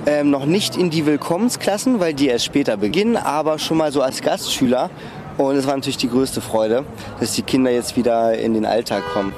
Ähm, 0.06 0.30
noch 0.30 0.46
nicht 0.46 0.76
in 0.76 0.90
die 0.90 1.04
Willkommensklassen, 1.04 2.00
weil 2.00 2.14
die 2.14 2.28
erst 2.28 2.46
später 2.46 2.76
beginnen, 2.76 3.16
aber 3.16 3.58
schon 3.58 3.76
mal 3.76 3.92
so 3.92 4.00
als 4.00 4.22
Gastschüler. 4.22 4.90
Und 5.36 5.56
es 5.56 5.66
war 5.66 5.74
natürlich 5.74 5.98
die 5.98 6.08
größte 6.08 6.40
Freude, 6.40 6.84
dass 7.18 7.32
die 7.32 7.42
Kinder 7.42 7.70
jetzt 7.70 7.96
wieder 7.96 8.38
in 8.38 8.54
den 8.54 8.64
Alltag 8.64 9.02
kommen. 9.12 9.32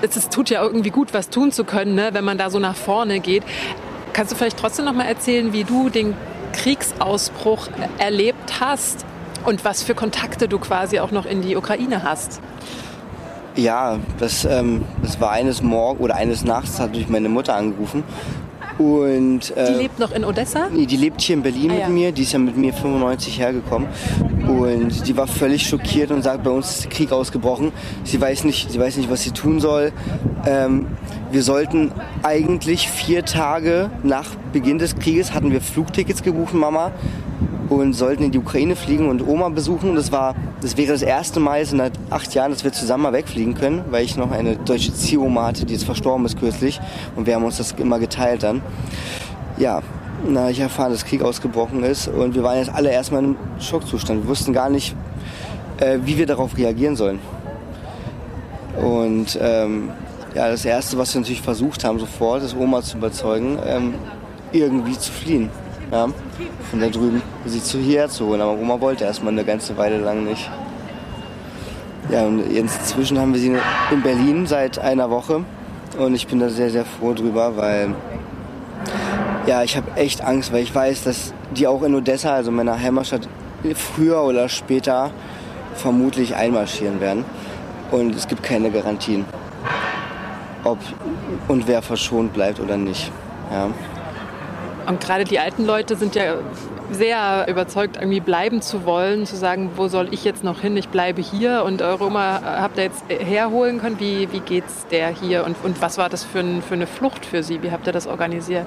Es 0.00 0.28
tut 0.28 0.50
ja 0.50 0.62
irgendwie 0.62 0.90
gut, 0.90 1.14
was 1.14 1.28
tun 1.28 1.52
zu 1.52 1.64
können, 1.64 1.94
ne, 1.94 2.10
wenn 2.12 2.24
man 2.24 2.38
da 2.38 2.50
so 2.50 2.58
nach 2.58 2.74
vorne 2.74 3.20
geht. 3.20 3.44
Kannst 4.12 4.32
du 4.32 4.36
vielleicht 4.36 4.58
trotzdem 4.58 4.84
noch 4.84 4.94
mal 4.94 5.04
erzählen, 5.04 5.52
wie 5.52 5.64
du 5.64 5.88
den 5.88 6.14
Kriegsausbruch 6.52 7.68
erlebt 7.98 8.60
hast 8.60 9.04
und 9.44 9.64
was 9.64 9.82
für 9.82 9.94
Kontakte 9.94 10.48
du 10.48 10.58
quasi 10.58 11.00
auch 11.00 11.10
noch 11.10 11.26
in 11.26 11.42
die 11.42 11.56
Ukraine 11.56 12.02
hast? 12.02 12.40
Ja, 13.54 13.98
das, 14.18 14.44
ähm, 14.44 14.84
das 15.02 15.20
war 15.20 15.30
eines 15.30 15.62
Morgen 15.62 16.02
oder 16.02 16.14
eines 16.14 16.44
Nachts 16.44 16.80
hat 16.80 16.94
durch 16.94 17.08
meine 17.08 17.28
Mutter 17.28 17.54
angerufen. 17.54 18.02
Und, 18.78 19.56
äh, 19.56 19.72
die 19.72 19.82
lebt 19.82 19.98
noch 19.98 20.12
in 20.12 20.24
Odessa? 20.24 20.68
Nee, 20.70 20.86
die 20.86 20.96
lebt 20.96 21.20
hier 21.20 21.36
in 21.36 21.42
Berlin 21.42 21.70
ah, 21.70 21.74
mit 21.74 21.82
ja. 21.82 21.88
mir. 21.88 22.12
Die 22.12 22.22
ist 22.22 22.32
ja 22.32 22.38
mit 22.38 22.56
mir 22.56 22.72
95 22.72 23.38
hergekommen. 23.38 23.88
Und 24.46 25.06
die 25.06 25.16
war 25.16 25.26
völlig 25.26 25.66
schockiert 25.66 26.10
und 26.10 26.22
sagt, 26.22 26.42
bei 26.42 26.50
uns 26.50 26.80
ist 26.80 26.90
Krieg 26.90 27.12
ausgebrochen. 27.12 27.72
Sie 28.04 28.20
weiß 28.20 28.44
nicht, 28.44 28.70
sie 28.70 28.78
weiß 28.78 28.96
nicht 28.96 29.10
was 29.10 29.22
sie 29.22 29.30
tun 29.30 29.60
soll. 29.60 29.92
Ähm, 30.46 30.86
wir 31.30 31.42
sollten 31.42 31.92
eigentlich 32.22 32.88
vier 32.88 33.24
Tage 33.24 33.90
nach 34.02 34.34
Beginn 34.52 34.78
des 34.78 34.96
Krieges 34.96 35.32
hatten 35.32 35.50
wir 35.50 35.60
Flugtickets 35.60 36.22
gebucht, 36.22 36.54
Mama 36.54 36.92
und 37.80 37.92
sollten 37.92 38.24
in 38.24 38.30
die 38.30 38.38
Ukraine 38.38 38.76
fliegen 38.76 39.08
und 39.08 39.26
Oma 39.26 39.48
besuchen. 39.48 39.94
Das 39.94 40.12
war, 40.12 40.34
das 40.60 40.76
wäre 40.76 40.92
das 40.92 41.02
erste 41.02 41.40
Mal 41.40 41.64
seit 41.64 41.92
acht 42.10 42.34
Jahren, 42.34 42.52
dass 42.52 42.64
wir 42.64 42.72
zusammen 42.72 43.04
mal 43.04 43.12
wegfliegen 43.12 43.54
können, 43.54 43.84
weil 43.90 44.04
ich 44.04 44.16
noch 44.16 44.30
eine 44.30 44.56
deutsche 44.56 44.92
Ziehoma 44.94 45.46
hatte, 45.46 45.64
die 45.64 45.74
jetzt 45.74 45.84
verstorben 45.84 46.26
ist 46.26 46.38
kürzlich 46.38 46.80
und 47.16 47.26
wir 47.26 47.34
haben 47.34 47.44
uns 47.44 47.56
das 47.56 47.72
immer 47.72 47.98
geteilt 47.98 48.42
dann. 48.42 48.62
Ja, 49.58 49.82
na, 50.26 50.50
ich 50.50 50.60
erfahren, 50.60 50.92
dass 50.92 51.04
Krieg 51.04 51.22
ausgebrochen 51.22 51.82
ist 51.82 52.08
und 52.08 52.34
wir 52.34 52.42
waren 52.42 52.58
jetzt 52.58 52.72
alle 52.72 52.90
erstmal 52.90 53.24
im 53.24 53.36
Schockzustand. 53.58 54.22
Wir 54.22 54.28
wussten 54.28 54.52
gar 54.52 54.70
nicht, 54.70 54.94
äh, 55.78 55.98
wie 56.04 56.16
wir 56.16 56.26
darauf 56.26 56.56
reagieren 56.56 56.96
sollen. 56.96 57.18
Und 58.80 59.38
ähm, 59.40 59.90
ja, 60.34 60.48
das 60.48 60.64
Erste, 60.64 60.96
was 60.96 61.14
wir 61.14 61.20
natürlich 61.20 61.42
versucht 61.42 61.84
haben, 61.84 61.98
sofort, 61.98 62.42
ist 62.42 62.56
Oma 62.56 62.82
zu 62.82 62.96
überzeugen, 62.96 63.58
ähm, 63.66 63.94
irgendwie 64.52 64.98
zu 64.98 65.12
fliehen 65.12 65.50
ja, 65.92 66.08
von 66.70 66.80
da 66.80 66.88
drüben, 66.88 67.22
sie 67.44 67.62
zu 67.62 67.78
hierher 67.78 68.08
zu 68.08 68.26
holen. 68.26 68.40
Aber 68.40 68.52
Oma 68.52 68.80
wollte 68.80 69.04
erstmal 69.04 69.32
eine 69.32 69.44
ganze 69.44 69.76
Weile 69.76 69.98
lang 69.98 70.24
nicht. 70.24 70.50
Ja, 72.10 72.24
und 72.24 72.40
inzwischen 72.40 73.18
haben 73.18 73.32
wir 73.32 73.40
sie 73.40 73.56
in 73.92 74.02
Berlin 74.02 74.46
seit 74.46 74.78
einer 74.78 75.08
Woche 75.10 75.44
und 75.98 76.14
ich 76.14 76.26
bin 76.26 76.40
da 76.40 76.48
sehr, 76.48 76.70
sehr 76.70 76.84
froh 76.84 77.12
drüber, 77.12 77.56
weil 77.56 77.94
ja, 79.46 79.62
ich 79.62 79.76
habe 79.76 79.96
echt 79.96 80.22
Angst, 80.22 80.52
weil 80.52 80.62
ich 80.62 80.74
weiß, 80.74 81.04
dass 81.04 81.32
die 81.56 81.66
auch 81.66 81.82
in 81.82 81.94
Odessa, 81.94 82.34
also 82.34 82.50
meiner 82.50 82.78
Heimatstadt, 82.78 83.28
früher 83.74 84.22
oder 84.22 84.48
später 84.48 85.10
vermutlich 85.74 86.34
einmarschieren 86.34 87.00
werden. 87.00 87.24
Und 87.90 88.14
es 88.14 88.26
gibt 88.26 88.42
keine 88.42 88.70
Garantien, 88.70 89.24
ob 90.64 90.78
und 91.48 91.68
wer 91.68 91.82
verschont 91.82 92.32
bleibt 92.32 92.58
oder 92.58 92.76
nicht. 92.76 93.10
Ja. 93.50 93.68
Und 94.86 95.00
gerade 95.00 95.24
die 95.24 95.38
alten 95.38 95.64
Leute 95.64 95.96
sind 95.96 96.14
ja 96.14 96.34
sehr 96.90 97.46
überzeugt, 97.48 97.96
irgendwie 97.96 98.20
bleiben 98.20 98.60
zu 98.62 98.84
wollen, 98.84 99.26
zu 99.26 99.36
sagen, 99.36 99.70
wo 99.76 99.88
soll 99.88 100.08
ich 100.12 100.24
jetzt 100.24 100.44
noch 100.44 100.60
hin? 100.60 100.76
Ich 100.76 100.88
bleibe 100.88 101.22
hier 101.22 101.64
und 101.64 101.82
eure 101.82 102.04
Oma 102.04 102.40
habt 102.42 102.76
ihr 102.78 102.84
jetzt 102.84 103.04
herholen 103.08 103.80
können. 103.80 103.98
Wie, 103.98 104.30
wie 104.32 104.40
geht's 104.40 104.86
der 104.90 105.08
hier 105.08 105.44
und, 105.44 105.56
und 105.62 105.80
was 105.80 105.98
war 105.98 106.08
das 106.08 106.24
für, 106.24 106.40
ein, 106.40 106.62
für 106.62 106.74
eine 106.74 106.86
Flucht 106.86 107.24
für 107.24 107.42
sie? 107.42 107.62
Wie 107.62 107.70
habt 107.70 107.86
ihr 107.86 107.92
das 107.92 108.06
organisiert? 108.06 108.66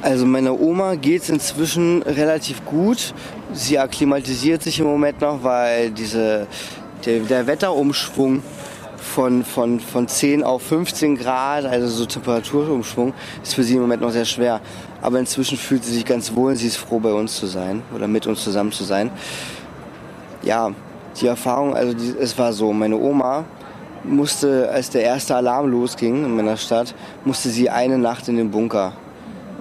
Also 0.00 0.26
meiner 0.26 0.58
Oma 0.60 0.94
geht 0.94 1.22
es 1.22 1.28
inzwischen 1.28 2.02
relativ 2.02 2.64
gut. 2.64 3.14
Sie 3.52 3.78
akklimatisiert 3.78 4.62
sich 4.62 4.78
im 4.78 4.86
Moment 4.86 5.20
noch, 5.20 5.42
weil 5.42 5.90
diese, 5.90 6.46
der, 7.04 7.20
der 7.20 7.46
Wetterumschwung 7.48 8.42
von, 8.96 9.44
von, 9.44 9.80
von 9.80 10.06
10 10.06 10.44
auf 10.44 10.62
15 10.62 11.16
Grad, 11.16 11.64
also 11.64 11.88
so 11.88 12.06
Temperaturumschwung, 12.06 13.12
ist 13.42 13.54
für 13.54 13.64
sie 13.64 13.74
im 13.74 13.80
Moment 13.80 14.02
noch 14.02 14.10
sehr 14.10 14.24
schwer. 14.24 14.60
Aber 15.00 15.18
inzwischen 15.18 15.56
fühlt 15.56 15.84
sie 15.84 15.92
sich 15.92 16.04
ganz 16.04 16.34
wohl. 16.34 16.56
Sie 16.56 16.66
ist 16.66 16.76
froh, 16.76 16.98
bei 16.98 17.12
uns 17.12 17.36
zu 17.36 17.46
sein 17.46 17.82
oder 17.94 18.08
mit 18.08 18.26
uns 18.26 18.42
zusammen 18.42 18.72
zu 18.72 18.84
sein. 18.84 19.10
Ja, 20.42 20.72
die 21.20 21.26
Erfahrung, 21.26 21.74
also 21.74 21.94
die, 21.94 22.14
es 22.18 22.36
war 22.38 22.52
so, 22.52 22.72
meine 22.72 22.96
Oma 22.96 23.44
musste, 24.04 24.70
als 24.70 24.90
der 24.90 25.02
erste 25.02 25.34
Alarm 25.34 25.70
losging 25.70 26.24
in 26.24 26.36
meiner 26.36 26.56
Stadt, 26.56 26.94
musste 27.24 27.48
sie 27.48 27.70
eine 27.70 27.98
Nacht 27.98 28.28
in 28.28 28.36
den 28.36 28.50
Bunker. 28.50 28.92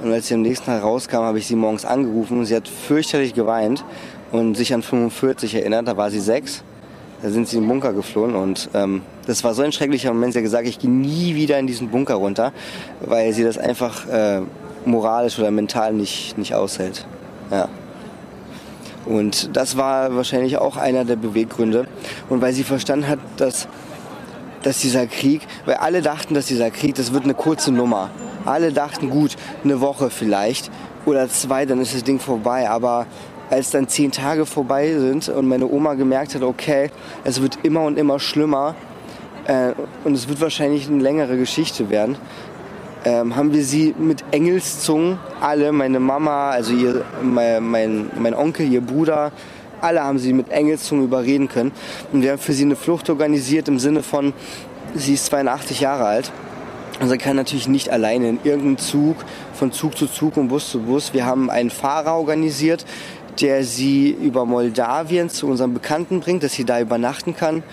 Und 0.01 0.11
als 0.11 0.27
sie 0.27 0.35
am 0.35 0.41
nächsten 0.41 0.65
Tag 0.65 0.83
rauskam, 0.83 1.17
habe 1.17 1.39
ich 1.39 1.47
sie 1.47 1.55
morgens 1.55 1.85
angerufen 1.85 2.39
und 2.39 2.45
sie 2.45 2.55
hat 2.55 2.67
fürchterlich 2.67 3.33
geweint 3.33 3.83
und 4.31 4.55
sich 4.55 4.73
an 4.73 4.83
45 4.83 5.55
erinnert, 5.55 5.87
da 5.87 5.97
war 5.97 6.11
sie 6.11 6.19
sechs. 6.19 6.63
Da 7.21 7.31
sind 7.31 7.47
sie 7.47 7.57
in 7.57 7.63
den 7.63 7.69
Bunker 7.69 7.93
geflohen 7.93 8.35
und 8.35 8.69
ähm, 8.75 9.01
das 9.25 9.43
war 9.43 9.55
so 9.55 9.63
ein 9.63 9.71
schrecklicher 9.71 10.13
Moment. 10.13 10.33
Sie 10.33 10.39
hat 10.39 10.43
gesagt, 10.43 10.67
ich 10.67 10.77
gehe 10.77 10.89
nie 10.89 11.33
wieder 11.33 11.57
in 11.57 11.65
diesen 11.65 11.89
Bunker 11.89 12.13
runter, 12.13 12.53
weil 13.01 13.33
sie 13.33 13.43
das 13.43 13.57
einfach 13.57 14.07
äh, 14.07 14.41
moralisch 14.87 15.37
oder 15.39 15.51
mental 15.51 15.93
nicht, 15.93 16.37
nicht 16.37 16.55
aushält. 16.55 17.05
Ja. 17.51 17.67
Und 19.05 19.55
das 19.55 19.77
war 19.77 20.15
wahrscheinlich 20.15 20.57
auch 20.57 20.75
einer 20.75 21.05
der 21.05 21.15
Beweggründe. 21.15 21.87
Und 22.29 22.41
weil 22.41 22.53
sie 22.53 22.63
verstanden 22.63 23.07
hat, 23.07 23.19
dass, 23.37 23.67
dass 24.63 24.79
dieser 24.79 25.07
Krieg, 25.07 25.41
weil 25.65 25.75
alle 25.75 26.01
dachten, 26.01 26.33
dass 26.33 26.47
dieser 26.47 26.71
Krieg, 26.71 26.95
das 26.95 27.13
wird 27.13 27.23
eine 27.23 27.33
kurze 27.33 27.71
Nummer. 27.71 28.09
Alle 28.45 28.73
dachten, 28.73 29.09
gut, 29.09 29.35
eine 29.63 29.79
Woche 29.79 30.09
vielleicht 30.09 30.71
oder 31.05 31.29
zwei, 31.29 31.65
dann 31.65 31.79
ist 31.79 31.95
das 31.95 32.03
Ding 32.03 32.19
vorbei. 32.19 32.69
Aber 32.69 33.05
als 33.49 33.71
dann 33.71 33.87
zehn 33.87 34.11
Tage 34.11 34.45
vorbei 34.45 34.93
sind 34.97 35.29
und 35.29 35.47
meine 35.47 35.67
Oma 35.67 35.93
gemerkt 35.93 36.35
hat, 36.35 36.41
okay, 36.41 36.89
es 37.23 37.41
wird 37.41 37.59
immer 37.63 37.83
und 37.83 37.97
immer 37.97 38.19
schlimmer 38.19 38.75
äh, 39.45 39.71
und 40.03 40.13
es 40.13 40.27
wird 40.27 40.41
wahrscheinlich 40.41 40.87
eine 40.89 41.01
längere 41.01 41.37
Geschichte 41.37 41.89
werden, 41.89 42.17
ähm, 43.07 43.37
haben 43.37 43.53
wir 43.53 43.63
sie 43.63 43.95
mit 43.97 44.21
Engelszungen, 44.31 45.17
alle, 45.39 45.71
meine 45.71 46.01
Mama, 46.01 46.49
also 46.49 46.73
ihr, 46.73 47.05
mein, 47.23 47.63
mein, 47.63 48.11
mein 48.19 48.33
Onkel, 48.33 48.69
ihr 48.69 48.81
Bruder, 48.81 49.31
alle 49.79 50.03
haben 50.03 50.19
sie 50.19 50.33
mit 50.33 50.49
Engelszungen 50.49 51.05
überreden 51.05 51.47
können. 51.47 51.71
Und 52.11 52.21
wir 52.21 52.31
haben 52.31 52.39
für 52.39 52.51
sie 52.51 52.65
eine 52.65 52.75
Flucht 52.75 53.09
organisiert 53.09 53.69
im 53.69 53.79
Sinne 53.79 54.03
von, 54.03 54.33
sie 54.93 55.13
ist 55.13 55.27
82 55.27 55.79
Jahre 55.79 56.03
alt. 56.03 56.33
Und 56.99 57.07
sie 57.07 57.17
kann 57.17 57.37
natürlich 57.37 57.69
nicht 57.69 57.91
alleine 57.91 58.27
in 58.27 58.39
irgendeinem 58.43 58.77
Zug, 58.77 59.15
von 59.53 59.71
Zug 59.71 59.97
zu 59.97 60.07
Zug 60.07 60.35
und 60.35 60.49
Bus 60.49 60.69
zu 60.69 60.81
Bus. 60.81 61.13
Wir 61.13 61.25
haben 61.25 61.49
einen 61.49 61.69
Fahrer 61.69 62.17
organisiert, 62.17 62.85
der 63.39 63.63
sie 63.63 64.09
über 64.09 64.45
Moldawien 64.45 65.29
zu 65.29 65.47
unseren 65.47 65.73
Bekannten 65.73 66.19
bringt, 66.19 66.43
dass 66.43 66.51
sie 66.51 66.65
da 66.65 66.81
übernachten 66.81 67.37
kann. 67.37 67.63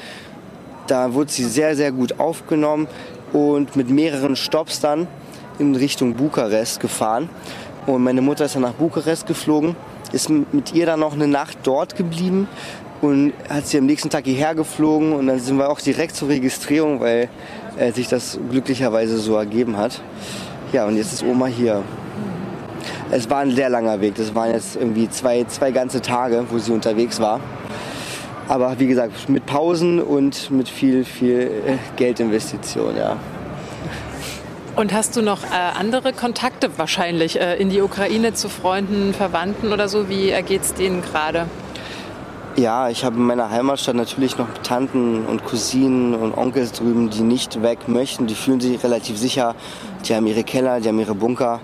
Da 0.86 1.12
wurde 1.12 1.32
sie 1.32 1.44
sehr, 1.44 1.74
sehr 1.74 1.90
gut 1.90 2.20
aufgenommen 2.20 2.86
und 3.32 3.74
mit 3.74 3.90
mehreren 3.90 4.36
Stops 4.36 4.78
dann 4.78 5.08
in 5.58 5.74
Richtung 5.74 6.14
Bukarest 6.14 6.80
gefahren. 6.80 7.28
Und 7.86 8.02
meine 8.02 8.22
Mutter 8.22 8.46
ist 8.46 8.54
dann 8.54 8.62
nach 8.62 8.72
Bukarest 8.72 9.26
geflogen, 9.26 9.76
ist 10.12 10.30
mit 10.30 10.72
ihr 10.72 10.86
dann 10.86 11.00
noch 11.00 11.12
eine 11.12 11.26
Nacht 11.26 11.58
dort 11.64 11.96
geblieben 11.96 12.48
und 13.02 13.34
hat 13.48 13.66
sie 13.66 13.78
am 13.78 13.86
nächsten 13.86 14.08
Tag 14.08 14.24
hierher 14.24 14.54
geflogen 14.54 15.12
und 15.12 15.26
dann 15.26 15.38
sind 15.38 15.58
wir 15.58 15.68
auch 15.68 15.80
direkt 15.80 16.16
zur 16.16 16.28
Registrierung, 16.28 17.00
weil 17.00 17.28
äh, 17.76 17.92
sich 17.92 18.08
das 18.08 18.38
glücklicherweise 18.50 19.18
so 19.18 19.36
ergeben 19.36 19.76
hat. 19.76 20.00
Ja, 20.72 20.86
und 20.86 20.96
jetzt 20.96 21.12
ist 21.12 21.22
Oma 21.22 21.46
hier. 21.46 21.82
Es 23.10 23.28
war 23.28 23.40
ein 23.40 23.50
sehr 23.50 23.68
langer 23.68 24.00
Weg. 24.00 24.14
Das 24.14 24.34
waren 24.34 24.52
jetzt 24.52 24.76
irgendwie 24.76 25.08
zwei, 25.10 25.44
zwei 25.44 25.70
ganze 25.70 26.00
Tage, 26.00 26.44
wo 26.50 26.58
sie 26.58 26.72
unterwegs 26.72 27.20
war. 27.20 27.40
Aber 28.48 28.78
wie 28.78 28.86
gesagt, 28.86 29.28
mit 29.28 29.46
Pausen 29.46 30.00
und 30.00 30.50
mit 30.50 30.68
viel, 30.68 31.04
viel 31.04 31.50
äh, 31.66 31.76
Geldinvestition, 31.96 32.96
ja. 32.96 33.16
Und 34.76 34.92
hast 34.92 35.14
du 35.14 35.22
noch 35.22 35.44
äh, 35.44 35.48
andere 35.78 36.12
Kontakte 36.12 36.68
wahrscheinlich 36.78 37.40
äh, 37.40 37.54
in 37.56 37.70
die 37.70 37.80
Ukraine 37.80 38.34
zu 38.34 38.48
Freunden, 38.48 39.14
Verwandten 39.14 39.72
oder 39.72 39.88
so? 39.88 40.08
Wie 40.08 40.30
ergeht 40.30 40.62
es 40.62 40.74
denen 40.74 41.00
gerade? 41.00 41.46
Ja, 42.56 42.88
ich 42.88 43.04
habe 43.04 43.16
in 43.16 43.22
meiner 43.22 43.50
Heimatstadt 43.50 43.94
natürlich 43.94 44.36
noch 44.36 44.48
Tanten 44.64 45.26
und 45.26 45.44
Cousinen 45.44 46.14
und 46.14 46.36
Onkels 46.36 46.72
drüben, 46.72 47.08
die 47.08 47.22
nicht 47.22 47.62
weg 47.62 47.86
möchten. 47.86 48.26
Die 48.26 48.34
fühlen 48.34 48.60
sich 48.60 48.82
relativ 48.82 49.16
sicher. 49.16 49.54
Die 50.08 50.14
haben 50.14 50.26
ihre 50.26 50.42
Keller, 50.42 50.80
die 50.80 50.88
haben 50.88 50.98
ihre 50.98 51.14
Bunker. 51.14 51.60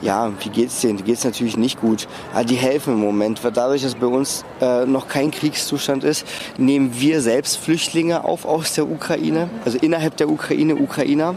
Ja, 0.00 0.32
wie 0.40 0.48
geht's 0.48 0.80
denen? 0.80 1.04
Geht's 1.04 1.24
natürlich 1.24 1.56
nicht 1.56 1.80
gut. 1.80 2.06
Aber 2.32 2.44
die 2.44 2.54
helfen 2.54 2.94
im 2.94 3.00
Moment. 3.00 3.40
Dadurch, 3.42 3.82
dass 3.82 3.94
bei 3.94 4.06
uns 4.06 4.44
äh, 4.60 4.86
noch 4.86 5.08
kein 5.08 5.30
Kriegszustand 5.30 6.04
ist, 6.04 6.26
nehmen 6.56 6.92
wir 6.98 7.20
selbst 7.20 7.58
Flüchtlinge 7.58 8.24
auf 8.24 8.44
aus 8.44 8.74
der 8.74 8.88
Ukraine, 8.88 9.50
also 9.64 9.78
innerhalb 9.78 10.16
der 10.16 10.28
Ukraine, 10.28 10.76
Ukrainer. 10.76 11.34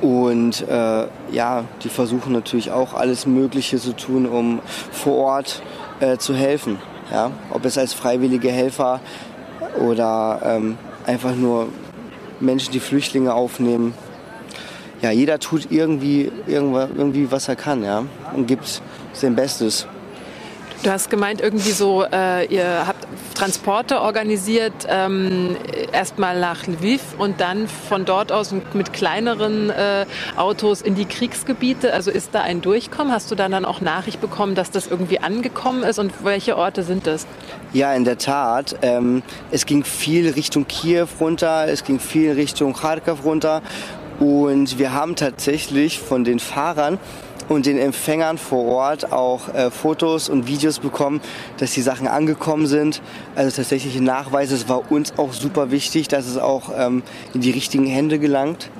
Und 0.00 0.66
äh, 0.68 1.06
ja, 1.30 1.64
die 1.84 1.88
versuchen 1.88 2.32
natürlich 2.32 2.72
auch 2.72 2.94
alles 2.94 3.26
Mögliche 3.26 3.78
zu 3.78 3.94
tun, 3.94 4.26
um 4.26 4.60
vor 4.90 5.16
Ort 5.16 5.62
äh, 6.00 6.16
zu 6.16 6.34
helfen. 6.34 6.78
Ja? 7.10 7.30
Ob 7.50 7.64
es 7.64 7.78
als 7.78 7.92
freiwillige 7.92 8.50
Helfer 8.50 9.00
oder 9.78 10.40
ähm, 10.44 10.76
einfach 11.06 11.36
nur 11.36 11.68
Menschen, 12.40 12.72
die 12.72 12.80
Flüchtlinge 12.80 13.32
aufnehmen. 13.32 13.94
Ja, 15.02 15.10
jeder 15.10 15.40
tut 15.40 15.66
irgendwie, 15.70 16.30
irgendwie 16.46 17.30
was 17.30 17.48
er 17.48 17.56
kann 17.56 17.82
ja? 17.82 18.04
und 18.34 18.46
gibt 18.46 18.80
sein 19.12 19.34
Bestes. 19.34 19.86
Du 20.84 20.90
hast 20.90 21.10
gemeint, 21.10 21.40
irgendwie 21.40 21.70
so, 21.70 22.04
äh, 22.04 22.46
ihr 22.46 22.86
habt 22.88 23.06
Transporte 23.34 24.00
organisiert, 24.00 24.72
ähm, 24.88 25.56
erstmal 25.92 26.40
nach 26.40 26.66
Lviv 26.66 27.00
und 27.18 27.40
dann 27.40 27.68
von 27.68 28.04
dort 28.04 28.32
aus 28.32 28.52
mit 28.72 28.92
kleineren 28.92 29.70
äh, 29.70 30.06
Autos 30.36 30.82
in 30.82 30.96
die 30.96 31.04
Kriegsgebiete. 31.04 31.92
Also 31.92 32.10
ist 32.10 32.30
da 32.32 32.40
ein 32.40 32.62
Durchkommen? 32.62 33.12
Hast 33.12 33.30
du 33.30 33.36
dann, 33.36 33.52
dann 33.52 33.64
auch 33.64 33.80
Nachricht 33.80 34.20
bekommen, 34.20 34.56
dass 34.56 34.72
das 34.72 34.88
irgendwie 34.88 35.20
angekommen 35.20 35.84
ist 35.84 36.00
und 36.00 36.24
welche 36.24 36.56
Orte 36.56 36.82
sind 36.82 37.06
das? 37.06 37.26
Ja, 37.72 37.94
in 37.94 38.04
der 38.04 38.18
Tat. 38.18 38.76
Ähm, 38.82 39.22
es 39.52 39.66
ging 39.66 39.84
viel 39.84 40.30
Richtung 40.30 40.66
Kiew 40.66 41.06
runter, 41.20 41.66
es 41.68 41.84
ging 41.84 42.00
viel 42.00 42.32
Richtung 42.32 42.72
Kharkov 42.74 43.24
runter 43.24 43.62
und 44.22 44.78
wir 44.78 44.92
haben 44.92 45.16
tatsächlich 45.16 45.98
von 45.98 46.22
den 46.22 46.38
Fahrern 46.38 47.00
und 47.48 47.66
den 47.66 47.76
Empfängern 47.76 48.38
vor 48.38 48.64
Ort 48.66 49.10
auch 49.10 49.52
äh, 49.52 49.68
Fotos 49.72 50.28
und 50.28 50.46
Videos 50.46 50.78
bekommen, 50.78 51.20
dass 51.58 51.72
die 51.72 51.82
Sachen 51.82 52.06
angekommen 52.06 52.68
sind. 52.68 53.02
Also 53.34 53.56
tatsächliche 53.56 54.00
Nachweise. 54.00 54.54
Es 54.54 54.68
war 54.68 54.92
uns 54.92 55.18
auch 55.18 55.32
super 55.32 55.72
wichtig, 55.72 56.06
dass 56.06 56.26
es 56.26 56.38
auch 56.38 56.70
ähm, 56.76 57.02
in 57.34 57.40
die 57.40 57.50
richtigen 57.50 57.86
Hände 57.86 58.20
gelangt. 58.20 58.70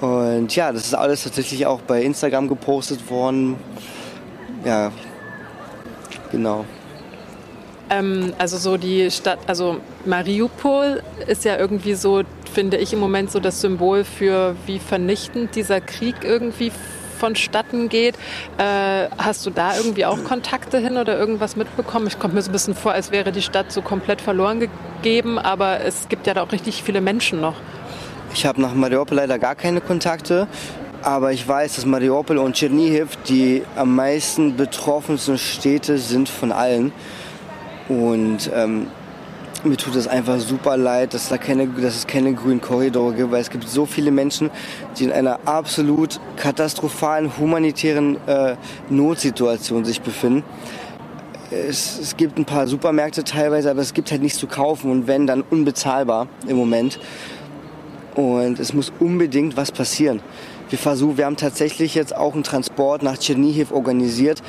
Und 0.00 0.56
ja, 0.56 0.72
das 0.72 0.86
ist 0.86 0.94
alles 0.94 1.24
tatsächlich 1.24 1.66
auch 1.66 1.82
bei 1.82 2.02
Instagram 2.02 2.48
gepostet 2.48 3.10
worden. 3.10 3.56
Ja, 4.64 4.92
genau. 6.32 6.64
Ähm, 7.90 8.32
also 8.38 8.56
so 8.56 8.78
die 8.78 9.10
Stadt, 9.10 9.40
also 9.46 9.76
Mariupol 10.06 11.02
ist 11.26 11.44
ja 11.44 11.58
irgendwie 11.58 11.94
so, 11.94 12.22
finde 12.54 12.76
ich 12.76 12.92
im 12.92 13.00
Moment 13.00 13.30
so 13.30 13.40
das 13.40 13.60
Symbol 13.60 14.04
für 14.04 14.54
wie 14.66 14.78
vernichtend 14.78 15.56
dieser 15.56 15.80
Krieg 15.80 16.14
irgendwie 16.22 16.70
vonstatten 17.18 17.88
geht. 17.88 18.16
Äh, 18.58 19.08
hast 19.18 19.44
du 19.44 19.50
da 19.50 19.76
irgendwie 19.76 20.04
auch 20.04 20.22
Kontakte 20.24 20.78
hin 20.78 20.96
oder 20.96 21.18
irgendwas 21.18 21.56
mitbekommen? 21.56 22.06
Ich 22.06 22.18
komme 22.18 22.34
mir 22.34 22.42
so 22.42 22.50
ein 22.50 22.52
bisschen 22.52 22.74
vor, 22.74 22.92
als 22.92 23.10
wäre 23.10 23.32
die 23.32 23.42
Stadt 23.42 23.72
so 23.72 23.82
komplett 23.82 24.20
verloren 24.20 24.60
gegeben, 24.60 25.38
aber 25.38 25.80
es 25.80 26.08
gibt 26.08 26.26
ja 26.26 26.34
da 26.34 26.42
auch 26.42 26.52
richtig 26.52 26.82
viele 26.82 27.00
Menschen 27.00 27.40
noch. 27.40 27.54
Ich 28.32 28.46
habe 28.46 28.60
nach 28.60 28.74
Mariupol 28.74 29.16
leider 29.16 29.38
gar 29.38 29.54
keine 29.54 29.80
Kontakte. 29.80 30.46
Aber 31.02 31.32
ich 31.32 31.46
weiß, 31.46 31.76
dass 31.76 31.84
Mariupol 31.84 32.38
und 32.38 32.54
Tschernihiv 32.54 33.18
die 33.28 33.62
am 33.76 33.94
meisten 33.94 34.56
betroffensten 34.56 35.36
Städte 35.36 35.98
sind 35.98 36.30
von 36.30 36.50
allen. 36.50 36.92
Und 37.88 38.50
ähm, 38.54 38.86
mir 39.64 39.76
tut 39.76 39.96
es 39.96 40.06
einfach 40.06 40.38
super 40.38 40.76
leid, 40.76 41.14
dass, 41.14 41.28
da 41.28 41.38
keine, 41.38 41.66
dass 41.66 41.96
es 41.96 42.06
keine 42.06 42.34
grünen 42.34 42.60
Korridore 42.60 43.14
gibt, 43.14 43.30
weil 43.30 43.40
es 43.40 43.50
gibt 43.50 43.68
so 43.68 43.86
viele 43.86 44.10
Menschen, 44.10 44.50
die 44.98 45.04
in 45.04 45.12
einer 45.12 45.40
absolut 45.44 46.20
katastrophalen 46.36 47.36
humanitären 47.38 48.16
äh, 48.26 48.56
Notsituation 48.90 49.84
sich 49.84 50.00
befinden. 50.00 50.44
Es, 51.50 51.98
es, 52.00 52.16
gibt 52.16 52.38
ein 52.38 52.44
paar 52.44 52.66
Supermärkte 52.66 53.22
teilweise, 53.22 53.70
aber 53.70 53.80
es 53.80 53.94
gibt 53.94 54.10
halt 54.10 54.22
nichts 54.22 54.38
zu 54.38 54.46
kaufen 54.46 54.90
und 54.90 55.06
wenn, 55.06 55.26
dann 55.26 55.42
unbezahlbar 55.42 56.26
im 56.46 56.56
Moment. 56.56 56.98
Und 58.14 58.58
es 58.60 58.72
muss 58.72 58.92
unbedingt 59.00 59.56
was 59.56 59.72
passieren. 59.72 60.20
Wir 60.70 60.78
versuchen, 60.78 61.16
wir 61.18 61.26
haben 61.26 61.36
tatsächlich 61.36 61.94
jetzt 61.94 62.16
auch 62.16 62.34
einen 62.34 62.42
Transport 62.42 63.02
nach 63.02 63.18
Tschernihiv 63.18 63.70
organisiert. 63.70 64.42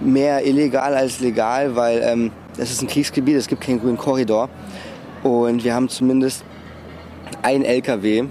Mehr 0.00 0.46
illegal 0.46 0.94
als 0.94 1.20
legal, 1.20 1.76
weil 1.76 2.02
ähm, 2.02 2.32
es 2.58 2.70
ist 2.70 2.82
ein 2.82 2.88
Kriegsgebiet, 2.88 3.36
es 3.36 3.48
gibt 3.48 3.62
keinen 3.62 3.80
grünen 3.80 3.96
Korridor. 3.96 4.48
Und 5.22 5.64
wir 5.64 5.74
haben 5.74 5.88
zumindest 5.88 6.44
ein 7.42 7.64
LKW 7.64 8.24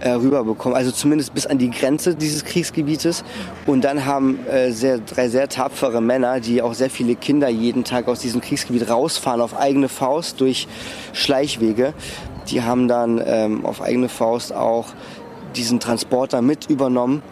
äh, 0.00 0.10
rüberbekommen, 0.10 0.76
also 0.76 0.90
zumindest 0.90 1.32
bis 1.34 1.46
an 1.46 1.58
die 1.58 1.70
Grenze 1.70 2.14
dieses 2.14 2.44
Kriegsgebietes. 2.44 3.24
Und 3.66 3.82
dann 3.84 4.04
haben 4.04 4.38
äh, 4.46 4.70
sehr, 4.70 4.98
drei 4.98 5.28
sehr 5.28 5.48
tapfere 5.48 6.00
Männer, 6.00 6.40
die 6.40 6.60
auch 6.62 6.74
sehr 6.74 6.90
viele 6.90 7.14
Kinder 7.14 7.48
jeden 7.48 7.84
Tag 7.84 8.08
aus 8.08 8.20
diesem 8.20 8.40
Kriegsgebiet 8.40 8.90
rausfahren, 8.90 9.40
auf 9.40 9.56
eigene 9.56 9.88
Faust 9.88 10.40
durch 10.40 10.68
Schleichwege. 11.12 11.94
Die 12.48 12.62
haben 12.62 12.88
dann 12.88 13.20
ähm, 13.24 13.64
auf 13.64 13.80
eigene 13.80 14.08
Faust 14.08 14.52
auch 14.52 14.86
diesen 15.56 15.80
Transporter 15.80 16.42
mit 16.42 16.68
übernommen 16.68 17.22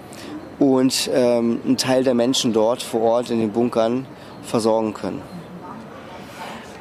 und 0.59 1.11
ähm, 1.13 1.61
einen 1.65 1.77
Teil 1.77 2.05
der 2.05 2.15
Menschen 2.15 2.53
dort 2.53 2.83
vor 2.83 3.03
Ort 3.03 3.31
in 3.31 3.39
den 3.39 3.51
Bunkern 3.51 4.07
versorgen 4.43 4.95
können. 4.95 5.21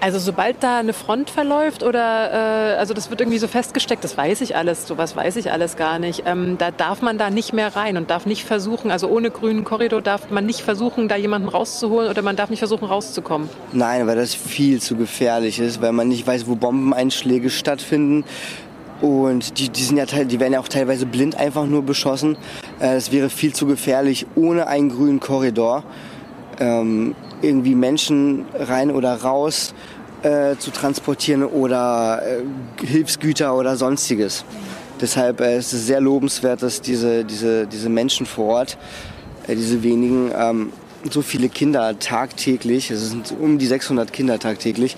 Also 0.03 0.19
sobald 0.19 0.61
da 0.61 0.79
eine 0.79 0.91
Front 0.91 1.29
verläuft 1.29 1.81
oder 1.81 2.73
äh, 2.73 2.77
also 2.77 2.93
das 2.93 3.09
wird 3.09 3.21
irgendwie 3.21 3.37
so 3.37 3.47
festgesteckt, 3.47 4.03
das 4.03 4.17
weiß 4.17 4.41
ich 4.41 4.53
alles, 4.53 4.85
sowas 4.85 5.15
weiß 5.15 5.37
ich 5.37 5.49
alles 5.49 5.77
gar 5.77 5.97
nicht. 5.97 6.23
Ähm, 6.25 6.57
da 6.57 6.71
darf 6.71 7.01
man 7.01 7.17
da 7.17 7.29
nicht 7.29 7.53
mehr 7.53 7.73
rein 7.73 7.95
und 7.95 8.09
darf 8.09 8.25
nicht 8.25 8.43
versuchen, 8.43 8.91
also 8.91 9.07
ohne 9.07 9.31
grünen 9.31 9.63
Korridor 9.63 10.01
darf 10.01 10.29
man 10.29 10.45
nicht 10.45 10.59
versuchen, 10.59 11.07
da 11.07 11.15
jemanden 11.15 11.47
rauszuholen 11.47 12.09
oder 12.09 12.21
man 12.21 12.35
darf 12.35 12.49
nicht 12.49 12.59
versuchen, 12.59 12.83
rauszukommen. 12.83 13.49
Nein, 13.71 14.05
weil 14.05 14.17
das 14.17 14.35
viel 14.35 14.81
zu 14.81 14.97
gefährlich 14.97 15.59
ist, 15.59 15.81
weil 15.81 15.93
man 15.93 16.09
nicht 16.09 16.27
weiß, 16.27 16.47
wo 16.47 16.55
Bombeneinschläge 16.55 17.49
stattfinden. 17.49 18.25
Und 18.99 19.57
die, 19.57 19.69
die, 19.69 19.83
sind 19.83 19.95
ja, 19.95 20.05
die 20.05 20.39
werden 20.41 20.51
ja 20.51 20.59
auch 20.59 20.67
teilweise 20.67 21.05
blind 21.05 21.37
einfach 21.37 21.65
nur 21.65 21.81
beschossen. 21.81 22.35
Äh, 22.81 22.95
es 22.95 23.13
wäre 23.13 23.29
viel 23.29 23.53
zu 23.53 23.67
gefährlich 23.67 24.25
ohne 24.35 24.67
einen 24.67 24.89
grünen 24.89 25.21
Korridor. 25.21 25.85
Ähm, 26.59 27.15
irgendwie 27.43 27.75
Menschen 27.75 28.45
rein 28.53 28.91
oder 28.91 29.15
raus 29.15 29.73
äh, 30.23 30.55
zu 30.57 30.71
transportieren 30.71 31.43
oder 31.43 32.21
äh, 32.25 32.85
Hilfsgüter 32.85 33.55
oder 33.55 33.75
sonstiges. 33.75 34.45
Deshalb 35.01 35.41
äh, 35.41 35.57
ist 35.57 35.73
es 35.73 35.85
sehr 35.85 35.99
lobenswert, 35.99 36.63
dass 36.63 36.81
diese, 36.81 37.25
diese, 37.25 37.67
diese 37.67 37.89
Menschen 37.89 38.25
vor 38.25 38.45
Ort, 38.45 38.77
äh, 39.47 39.55
diese 39.55 39.83
wenigen, 39.83 40.31
ähm, 40.35 40.71
so 41.09 41.21
viele 41.21 41.49
Kinder 41.49 41.99
tagtäglich, 41.99 42.89
es 42.89 43.09
sind 43.09 43.33
um 43.37 43.57
die 43.57 43.67
600 43.67 44.13
Kinder 44.13 44.39
tagtäglich, 44.39 44.95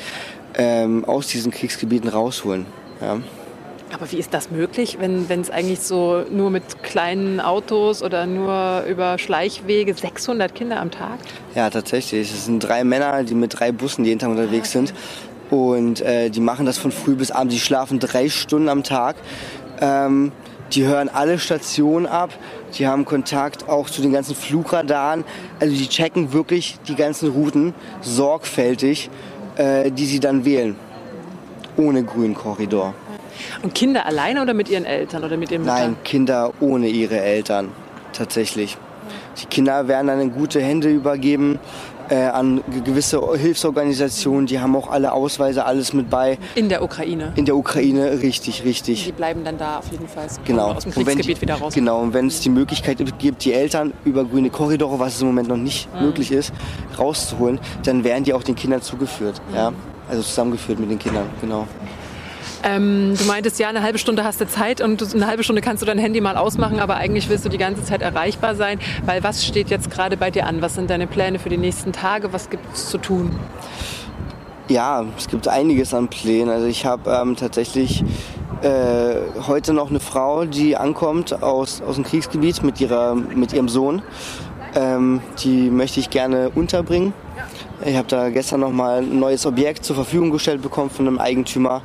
ähm, 0.55 1.03
aus 1.05 1.27
diesen 1.27 1.51
Kriegsgebieten 1.51 2.09
rausholen. 2.09 2.67
Ja. 3.01 3.19
Aber 3.95 4.11
wie 4.11 4.17
ist 4.17 4.33
das 4.33 4.51
möglich, 4.51 4.97
wenn 4.99 5.25
es 5.39 5.49
eigentlich 5.49 5.79
so 5.79 6.25
nur 6.29 6.49
mit 6.49 6.83
kleinen 6.83 7.39
Autos 7.39 8.03
oder 8.03 8.25
nur 8.25 8.83
über 8.89 9.17
Schleichwege 9.17 9.93
600 9.93 10.53
Kinder 10.53 10.81
am 10.81 10.91
Tag? 10.91 11.17
Ja, 11.55 11.69
tatsächlich. 11.69 12.29
Es 12.29 12.43
sind 12.43 12.59
drei 12.59 12.83
Männer, 12.83 13.23
die 13.23 13.35
mit 13.35 13.57
drei 13.57 13.71
Bussen 13.71 14.03
jeden 14.03 14.19
Tag 14.19 14.29
unterwegs 14.29 14.73
sind. 14.73 14.93
Und 15.49 16.01
äh, 16.01 16.29
die 16.29 16.41
machen 16.41 16.65
das 16.65 16.77
von 16.77 16.91
früh 16.91 17.15
bis 17.15 17.31
abend. 17.31 17.53
Die 17.53 17.59
schlafen 17.59 17.99
drei 17.99 18.27
Stunden 18.27 18.67
am 18.67 18.83
Tag. 18.83 19.15
Ähm, 19.79 20.33
die 20.73 20.83
hören 20.83 21.07
alle 21.07 21.39
Stationen 21.39 22.05
ab. 22.05 22.31
Die 22.77 22.87
haben 22.87 23.05
Kontakt 23.05 23.69
auch 23.69 23.89
zu 23.89 24.01
den 24.01 24.11
ganzen 24.11 24.35
Flugradaren. 24.35 25.23
Also 25.61 25.73
die 25.73 25.87
checken 25.87 26.33
wirklich 26.33 26.79
die 26.89 26.95
ganzen 26.95 27.29
Routen 27.29 27.73
sorgfältig, 28.01 29.09
äh, 29.55 29.89
die 29.89 30.05
sie 30.05 30.19
dann 30.19 30.43
wählen. 30.43 30.75
Ohne 31.77 32.03
grünen 32.03 32.35
Korridor. 32.35 32.93
Und 33.61 33.73
Kinder 33.73 34.05
alleine 34.05 34.41
oder 34.41 34.53
mit 34.53 34.69
ihren 34.69 34.85
Eltern 34.85 35.23
oder 35.23 35.37
mit 35.37 35.51
ihren 35.51 35.61
Müttern? 35.61 35.77
Nein, 35.77 35.95
Kinder 36.03 36.53
ohne 36.59 36.87
ihre 36.87 37.19
Eltern, 37.19 37.69
tatsächlich. 38.13 38.77
Die 39.41 39.45
Kinder 39.47 39.87
werden 39.87 40.07
dann 40.07 40.21
in 40.21 40.31
gute 40.31 40.61
Hände 40.61 40.89
übergeben 40.89 41.59
äh, 42.09 42.27
an 42.27 42.63
gewisse 42.83 43.21
Hilfsorganisationen. 43.37 44.47
Die 44.47 44.59
haben 44.59 44.75
auch 44.75 44.89
alle 44.89 45.11
Ausweise, 45.11 45.65
alles 45.65 45.93
mit 45.93 46.09
bei. 46.09 46.37
In 46.55 46.69
der 46.69 46.83
Ukraine? 46.83 47.33
In 47.35 47.45
der 47.45 47.55
Ukraine, 47.55 48.21
richtig, 48.21 48.63
richtig. 48.63 49.05
Die 49.05 49.11
bleiben 49.11 49.43
dann 49.43 49.57
da 49.57 49.79
auf 49.79 49.91
jeden 49.91 50.07
Fall 50.07 50.27
genau. 50.45 50.73
aus 50.73 50.83
dem 50.83 50.91
Kriegsgebiet 50.91 51.37
die, 51.37 51.41
wieder 51.41 51.55
raus. 51.55 51.73
Genau, 51.73 52.01
und 52.01 52.13
wenn 52.13 52.27
es 52.27 52.39
die 52.39 52.49
Möglichkeit 52.49 52.97
gibt, 53.19 53.43
die 53.43 53.53
Eltern 53.53 53.93
über 54.03 54.25
grüne 54.25 54.49
Korridore, 54.49 54.99
was 54.99 55.15
es 55.15 55.21
im 55.21 55.27
Moment 55.27 55.47
noch 55.47 55.57
nicht 55.57 55.93
mhm. 55.93 56.07
möglich 56.07 56.31
ist, 56.31 56.53
rauszuholen, 56.97 57.59
dann 57.83 58.03
werden 58.03 58.23
die 58.23 58.33
auch 58.33 58.43
den 58.43 58.55
Kindern 58.55 58.81
zugeführt. 58.81 59.41
Mhm. 59.49 59.55
Ja? 59.55 59.73
Also 60.07 60.21
zusammengeführt 60.21 60.79
mit 60.79 60.91
den 60.91 60.99
Kindern, 60.99 61.25
genau. 61.41 61.67
Ähm, 62.63 63.13
du 63.17 63.25
meintest, 63.25 63.59
ja, 63.59 63.69
eine 63.69 63.83
halbe 63.83 63.97
Stunde 63.97 64.23
hast 64.23 64.41
du 64.41 64.47
Zeit 64.47 64.81
und 64.81 65.13
eine 65.13 65.27
halbe 65.27 65.43
Stunde 65.43 65.61
kannst 65.61 65.81
du 65.81 65.85
dein 65.85 65.99
Handy 65.99 66.21
mal 66.21 66.37
ausmachen, 66.37 66.79
aber 66.79 66.95
eigentlich 66.95 67.29
willst 67.29 67.45
du 67.45 67.49
die 67.49 67.57
ganze 67.57 67.83
Zeit 67.83 68.01
erreichbar 68.01 68.55
sein, 68.55 68.79
weil 69.05 69.23
was 69.23 69.45
steht 69.45 69.69
jetzt 69.69 69.91
gerade 69.91 70.17
bei 70.17 70.31
dir 70.31 70.45
an? 70.45 70.61
Was 70.61 70.75
sind 70.75 70.89
deine 70.89 71.07
Pläne 71.07 71.39
für 71.39 71.49
die 71.49 71.57
nächsten 71.57 71.93
Tage? 71.93 72.33
Was 72.33 72.49
gibt 72.49 72.65
es 72.73 72.89
zu 72.89 72.97
tun? 72.97 73.35
Ja, 74.67 75.05
es 75.15 75.27
gibt 75.27 75.47
einiges 75.47 75.93
an 75.93 76.07
Plänen. 76.07 76.49
Also 76.49 76.65
ich 76.65 76.85
habe 76.85 77.11
ähm, 77.11 77.35
tatsächlich 77.35 78.03
äh, 78.63 79.15
heute 79.47 79.73
noch 79.73 79.91
eine 79.91 79.99
Frau, 79.99 80.45
die 80.45 80.75
ankommt 80.75 81.43
aus, 81.43 81.83
aus 81.83 81.95
dem 81.95 82.03
Kriegsgebiet 82.03 82.63
mit, 82.63 82.81
ihrer, 82.81 83.13
mit 83.13 83.53
ihrem 83.53 83.69
Sohn. 83.69 84.01
Ähm, 84.73 85.21
die 85.43 85.69
möchte 85.69 85.99
ich 85.99 86.09
gerne 86.09 86.49
unterbringen. 86.49 87.13
Ich 87.85 87.95
habe 87.95 88.07
da 88.07 88.29
gestern 88.29 88.61
noch 88.61 88.71
mal 88.71 88.99
ein 88.99 89.19
neues 89.19 89.45
Objekt 89.45 89.85
zur 89.85 89.95
Verfügung 89.95 90.31
gestellt 90.31 90.61
bekommen 90.61 90.89
von 90.89 91.07
einem 91.07 91.19
Eigentümer. 91.19 91.83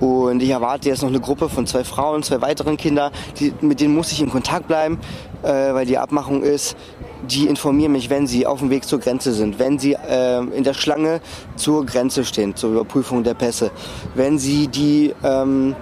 Und 0.00 0.42
ich 0.42 0.48
erwarte 0.48 0.88
jetzt 0.88 1.02
noch 1.02 1.10
eine 1.10 1.20
Gruppe 1.20 1.48
von 1.48 1.66
zwei 1.66 1.84
Frauen, 1.84 2.22
zwei 2.22 2.40
weiteren 2.40 2.76
Kindern, 2.76 3.12
die, 3.38 3.52
mit 3.60 3.80
denen 3.80 3.94
muss 3.94 4.10
ich 4.12 4.20
in 4.20 4.30
Kontakt 4.30 4.66
bleiben, 4.66 4.98
äh, 5.42 5.74
weil 5.74 5.86
die 5.86 5.98
Abmachung 5.98 6.42
ist, 6.42 6.76
die 7.22 7.46
informieren 7.46 7.92
mich, 7.92 8.08
wenn 8.08 8.26
sie 8.26 8.46
auf 8.46 8.60
dem 8.60 8.70
Weg 8.70 8.84
zur 8.84 8.98
Grenze 8.98 9.32
sind, 9.32 9.58
wenn 9.58 9.78
sie 9.78 9.92
äh, 9.92 10.38
in 10.38 10.64
der 10.64 10.74
Schlange 10.74 11.20
zur 11.56 11.84
Grenze 11.84 12.24
stehen, 12.24 12.56
zur 12.56 12.70
Überprüfung 12.72 13.24
der 13.24 13.34
Pässe, 13.34 13.70
wenn 14.14 14.38
sie 14.38 14.68
die, 14.68 15.14
ähm, 15.22 15.76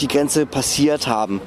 die 0.00 0.08
Grenze 0.08 0.44
passiert 0.44 1.06
haben 1.06 1.40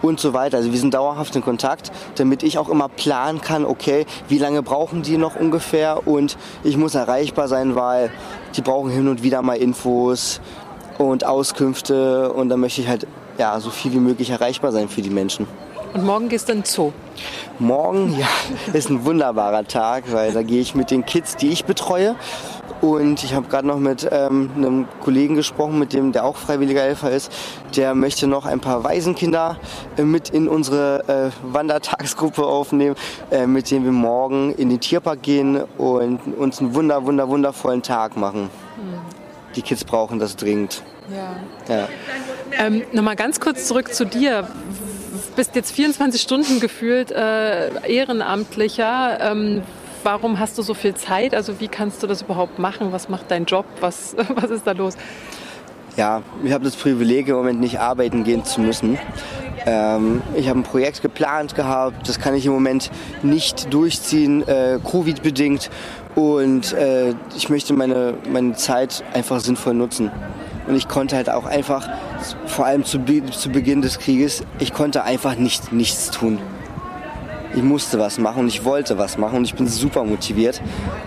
und 0.00 0.20
so 0.20 0.32
weiter. 0.32 0.58
Also 0.58 0.72
wir 0.72 0.78
sind 0.78 0.94
dauerhaft 0.94 1.34
in 1.34 1.42
Kontakt, 1.42 1.90
damit 2.14 2.44
ich 2.44 2.58
auch 2.58 2.68
immer 2.68 2.88
planen 2.88 3.40
kann, 3.40 3.64
okay, 3.64 4.06
wie 4.28 4.38
lange 4.38 4.62
brauchen 4.62 5.02
die 5.02 5.16
noch 5.16 5.34
ungefähr 5.34 6.06
und 6.06 6.36
ich 6.62 6.76
muss 6.76 6.94
erreichbar 6.94 7.48
sein, 7.48 7.74
weil 7.74 8.10
die 8.56 8.62
brauchen 8.62 8.90
hin 8.90 9.08
und 9.08 9.24
wieder 9.24 9.42
mal 9.42 9.56
Infos 9.56 10.40
und 10.98 11.24
Auskünfte 11.24 12.32
und 12.32 12.48
da 12.48 12.56
möchte 12.56 12.80
ich 12.80 12.88
halt 12.88 13.06
ja, 13.38 13.58
so 13.60 13.70
viel 13.70 13.92
wie 13.92 14.00
möglich 14.00 14.30
erreichbar 14.30 14.72
sein 14.72 14.88
für 14.88 15.02
die 15.02 15.10
Menschen. 15.10 15.46
Und 15.94 16.04
morgen 16.04 16.28
gehst 16.28 16.48
du 16.48 16.52
in 16.52 16.58
den 16.58 16.64
Zoo? 16.64 16.92
Morgen, 17.58 18.18
ja, 18.18 18.26
ist 18.74 18.90
ein 18.90 19.04
wunderbarer 19.04 19.64
Tag, 19.64 20.12
weil 20.12 20.32
da 20.32 20.42
gehe 20.42 20.60
ich 20.60 20.74
mit 20.74 20.90
den 20.90 21.06
Kids, 21.06 21.36
die 21.36 21.48
ich 21.48 21.64
betreue, 21.64 22.14
und 22.80 23.24
ich 23.24 23.34
habe 23.34 23.48
gerade 23.48 23.66
noch 23.66 23.78
mit 23.78 24.08
ähm, 24.10 24.50
einem 24.56 24.86
Kollegen 25.02 25.34
gesprochen, 25.34 25.78
mit 25.78 25.92
dem 25.92 26.12
der 26.12 26.24
auch 26.24 26.36
freiwilliger 26.36 26.82
Helfer 26.82 27.10
ist. 27.10 27.32
Der 27.76 27.94
möchte 27.94 28.26
noch 28.26 28.46
ein 28.46 28.60
paar 28.60 28.84
Waisenkinder 28.84 29.56
äh, 29.96 30.02
mit 30.02 30.30
in 30.30 30.48
unsere 30.48 31.32
äh, 31.32 31.52
Wandertagsgruppe 31.52 32.44
aufnehmen, 32.46 32.94
äh, 33.30 33.46
mit 33.46 33.70
denen 33.70 33.84
wir 33.84 33.92
morgen 33.92 34.52
in 34.54 34.68
den 34.68 34.78
Tierpark 34.78 35.22
gehen 35.22 35.60
und 35.76 36.20
uns 36.38 36.60
einen 36.60 36.74
wunder, 36.74 37.04
wunder, 37.04 37.28
wundervollen 37.28 37.82
Tag 37.82 38.16
machen. 38.16 38.48
Die 39.58 39.62
Kids 39.62 39.82
brauchen 39.82 40.20
das 40.20 40.36
dringend. 40.36 40.84
Ja. 41.10 41.74
ja. 41.74 41.88
Ähm, 42.52 42.84
Nochmal 42.92 43.16
ganz 43.16 43.40
kurz 43.40 43.66
zurück 43.66 43.92
zu 43.92 44.06
dir 44.06 44.46
bist 45.34 45.56
jetzt 45.56 45.72
24 45.72 46.20
Stunden 46.20 46.60
gefühlt 46.60 47.10
äh, 47.10 47.68
Ehrenamtlicher. 47.88 49.18
Ähm, 49.20 49.62
warum 50.04 50.38
hast 50.38 50.58
du 50.58 50.62
so 50.62 50.74
viel 50.74 50.94
Zeit? 50.94 51.34
Also 51.34 51.58
wie 51.58 51.66
kannst 51.66 52.04
du 52.04 52.06
das 52.06 52.22
überhaupt 52.22 52.60
machen? 52.60 52.92
Was 52.92 53.08
macht 53.08 53.32
dein 53.32 53.46
Job? 53.46 53.64
Was, 53.80 54.14
was 54.36 54.50
ist 54.50 54.64
da 54.64 54.72
los? 54.72 54.96
Ja, 55.98 56.22
ich 56.44 56.52
habe 56.52 56.62
das 56.62 56.76
Privileg, 56.76 57.26
im 57.26 57.34
Moment 57.34 57.58
nicht 57.58 57.80
arbeiten 57.80 58.22
gehen 58.22 58.44
zu 58.44 58.60
müssen. 58.60 58.96
Ähm, 59.66 60.22
ich 60.36 60.48
habe 60.48 60.60
ein 60.60 60.62
Projekt 60.62 61.02
geplant 61.02 61.56
gehabt, 61.56 62.08
das 62.08 62.20
kann 62.20 62.36
ich 62.36 62.46
im 62.46 62.52
Moment 62.52 62.92
nicht 63.24 63.74
durchziehen, 63.74 64.46
äh, 64.46 64.78
Covid-bedingt. 64.88 65.70
Und 66.14 66.72
äh, 66.74 67.14
ich 67.36 67.48
möchte 67.48 67.74
meine, 67.74 68.14
meine 68.30 68.54
Zeit 68.54 69.02
einfach 69.12 69.40
sinnvoll 69.40 69.74
nutzen. 69.74 70.12
Und 70.68 70.76
ich 70.76 70.86
konnte 70.86 71.16
halt 71.16 71.30
auch 71.30 71.46
einfach, 71.46 71.88
vor 72.46 72.66
allem 72.66 72.84
zu, 72.84 73.00
zu 73.32 73.50
Beginn 73.50 73.82
des 73.82 73.98
Krieges, 73.98 74.44
ich 74.60 74.72
konnte 74.72 75.02
einfach 75.02 75.34
nicht, 75.34 75.72
nichts 75.72 76.12
tun 76.12 76.38
ich 77.54 77.62
musste 77.62 77.98
was 77.98 78.18
machen 78.18 78.40
und 78.40 78.48
ich 78.48 78.64
wollte 78.64 78.98
was 78.98 79.18
machen 79.18 79.38
und 79.38 79.44
ich 79.44 79.54
bin 79.54 79.66
super 79.66 80.04
motiviert 80.04 80.60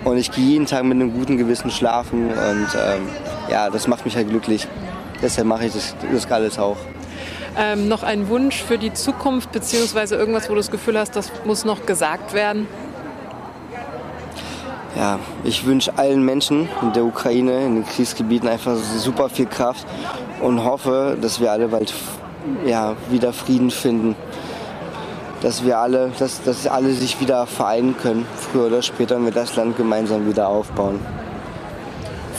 und 0.03 0.17
ich 0.17 0.31
gehe 0.31 0.43
jeden 0.43 0.65
Tag 0.65 0.83
mit 0.83 0.93
einem 0.93 1.13
guten 1.13 1.37
Gewissen 1.37 1.71
schlafen 1.71 2.27
und 2.27 2.67
ähm, 2.75 3.07
ja, 3.51 3.69
das 3.69 3.87
macht 3.87 4.05
mich 4.05 4.15
halt 4.15 4.29
glücklich. 4.29 4.67
Deshalb 5.21 5.47
mache 5.47 5.65
ich 5.65 5.73
das, 5.73 5.95
das 6.11 6.31
alles 6.31 6.57
auch. 6.57 6.77
Ähm, 7.57 7.87
noch 7.87 8.01
ein 8.01 8.29
Wunsch 8.29 8.63
für 8.63 8.77
die 8.77 8.93
Zukunft 8.93 9.51
beziehungsweise 9.51 10.15
irgendwas, 10.15 10.49
wo 10.49 10.53
du 10.53 10.59
das 10.59 10.71
Gefühl 10.71 10.97
hast, 10.97 11.15
das 11.15 11.31
muss 11.45 11.65
noch 11.65 11.85
gesagt 11.85 12.33
werden? 12.33 12.67
Ja, 14.95 15.19
ich 15.43 15.65
wünsche 15.65 15.97
allen 15.97 16.23
Menschen 16.23 16.69
in 16.81 16.93
der 16.93 17.03
Ukraine, 17.05 17.65
in 17.65 17.75
den 17.75 17.85
Kriegsgebieten 17.85 18.47
einfach 18.47 18.75
super 18.75 19.29
viel 19.29 19.45
Kraft 19.45 19.85
und 20.41 20.63
hoffe, 20.63 21.17
dass 21.21 21.39
wir 21.39 21.51
alle 21.51 21.67
bald 21.67 21.93
ja, 22.65 22.95
wieder 23.09 23.33
Frieden 23.33 23.69
finden 23.69 24.15
dass 25.41 25.65
wir 25.65 25.79
alle, 25.79 26.11
dass, 26.19 26.43
dass 26.43 26.67
alle 26.67 26.91
sich 26.91 27.19
wieder 27.19 27.47
vereinen 27.47 27.97
können. 27.97 28.25
Früher 28.35 28.67
oder 28.67 28.81
später 28.81 29.15
und 29.17 29.25
wir 29.25 29.31
das 29.31 29.55
Land 29.55 29.75
gemeinsam 29.75 30.27
wieder 30.27 30.47
aufbauen. 30.47 30.99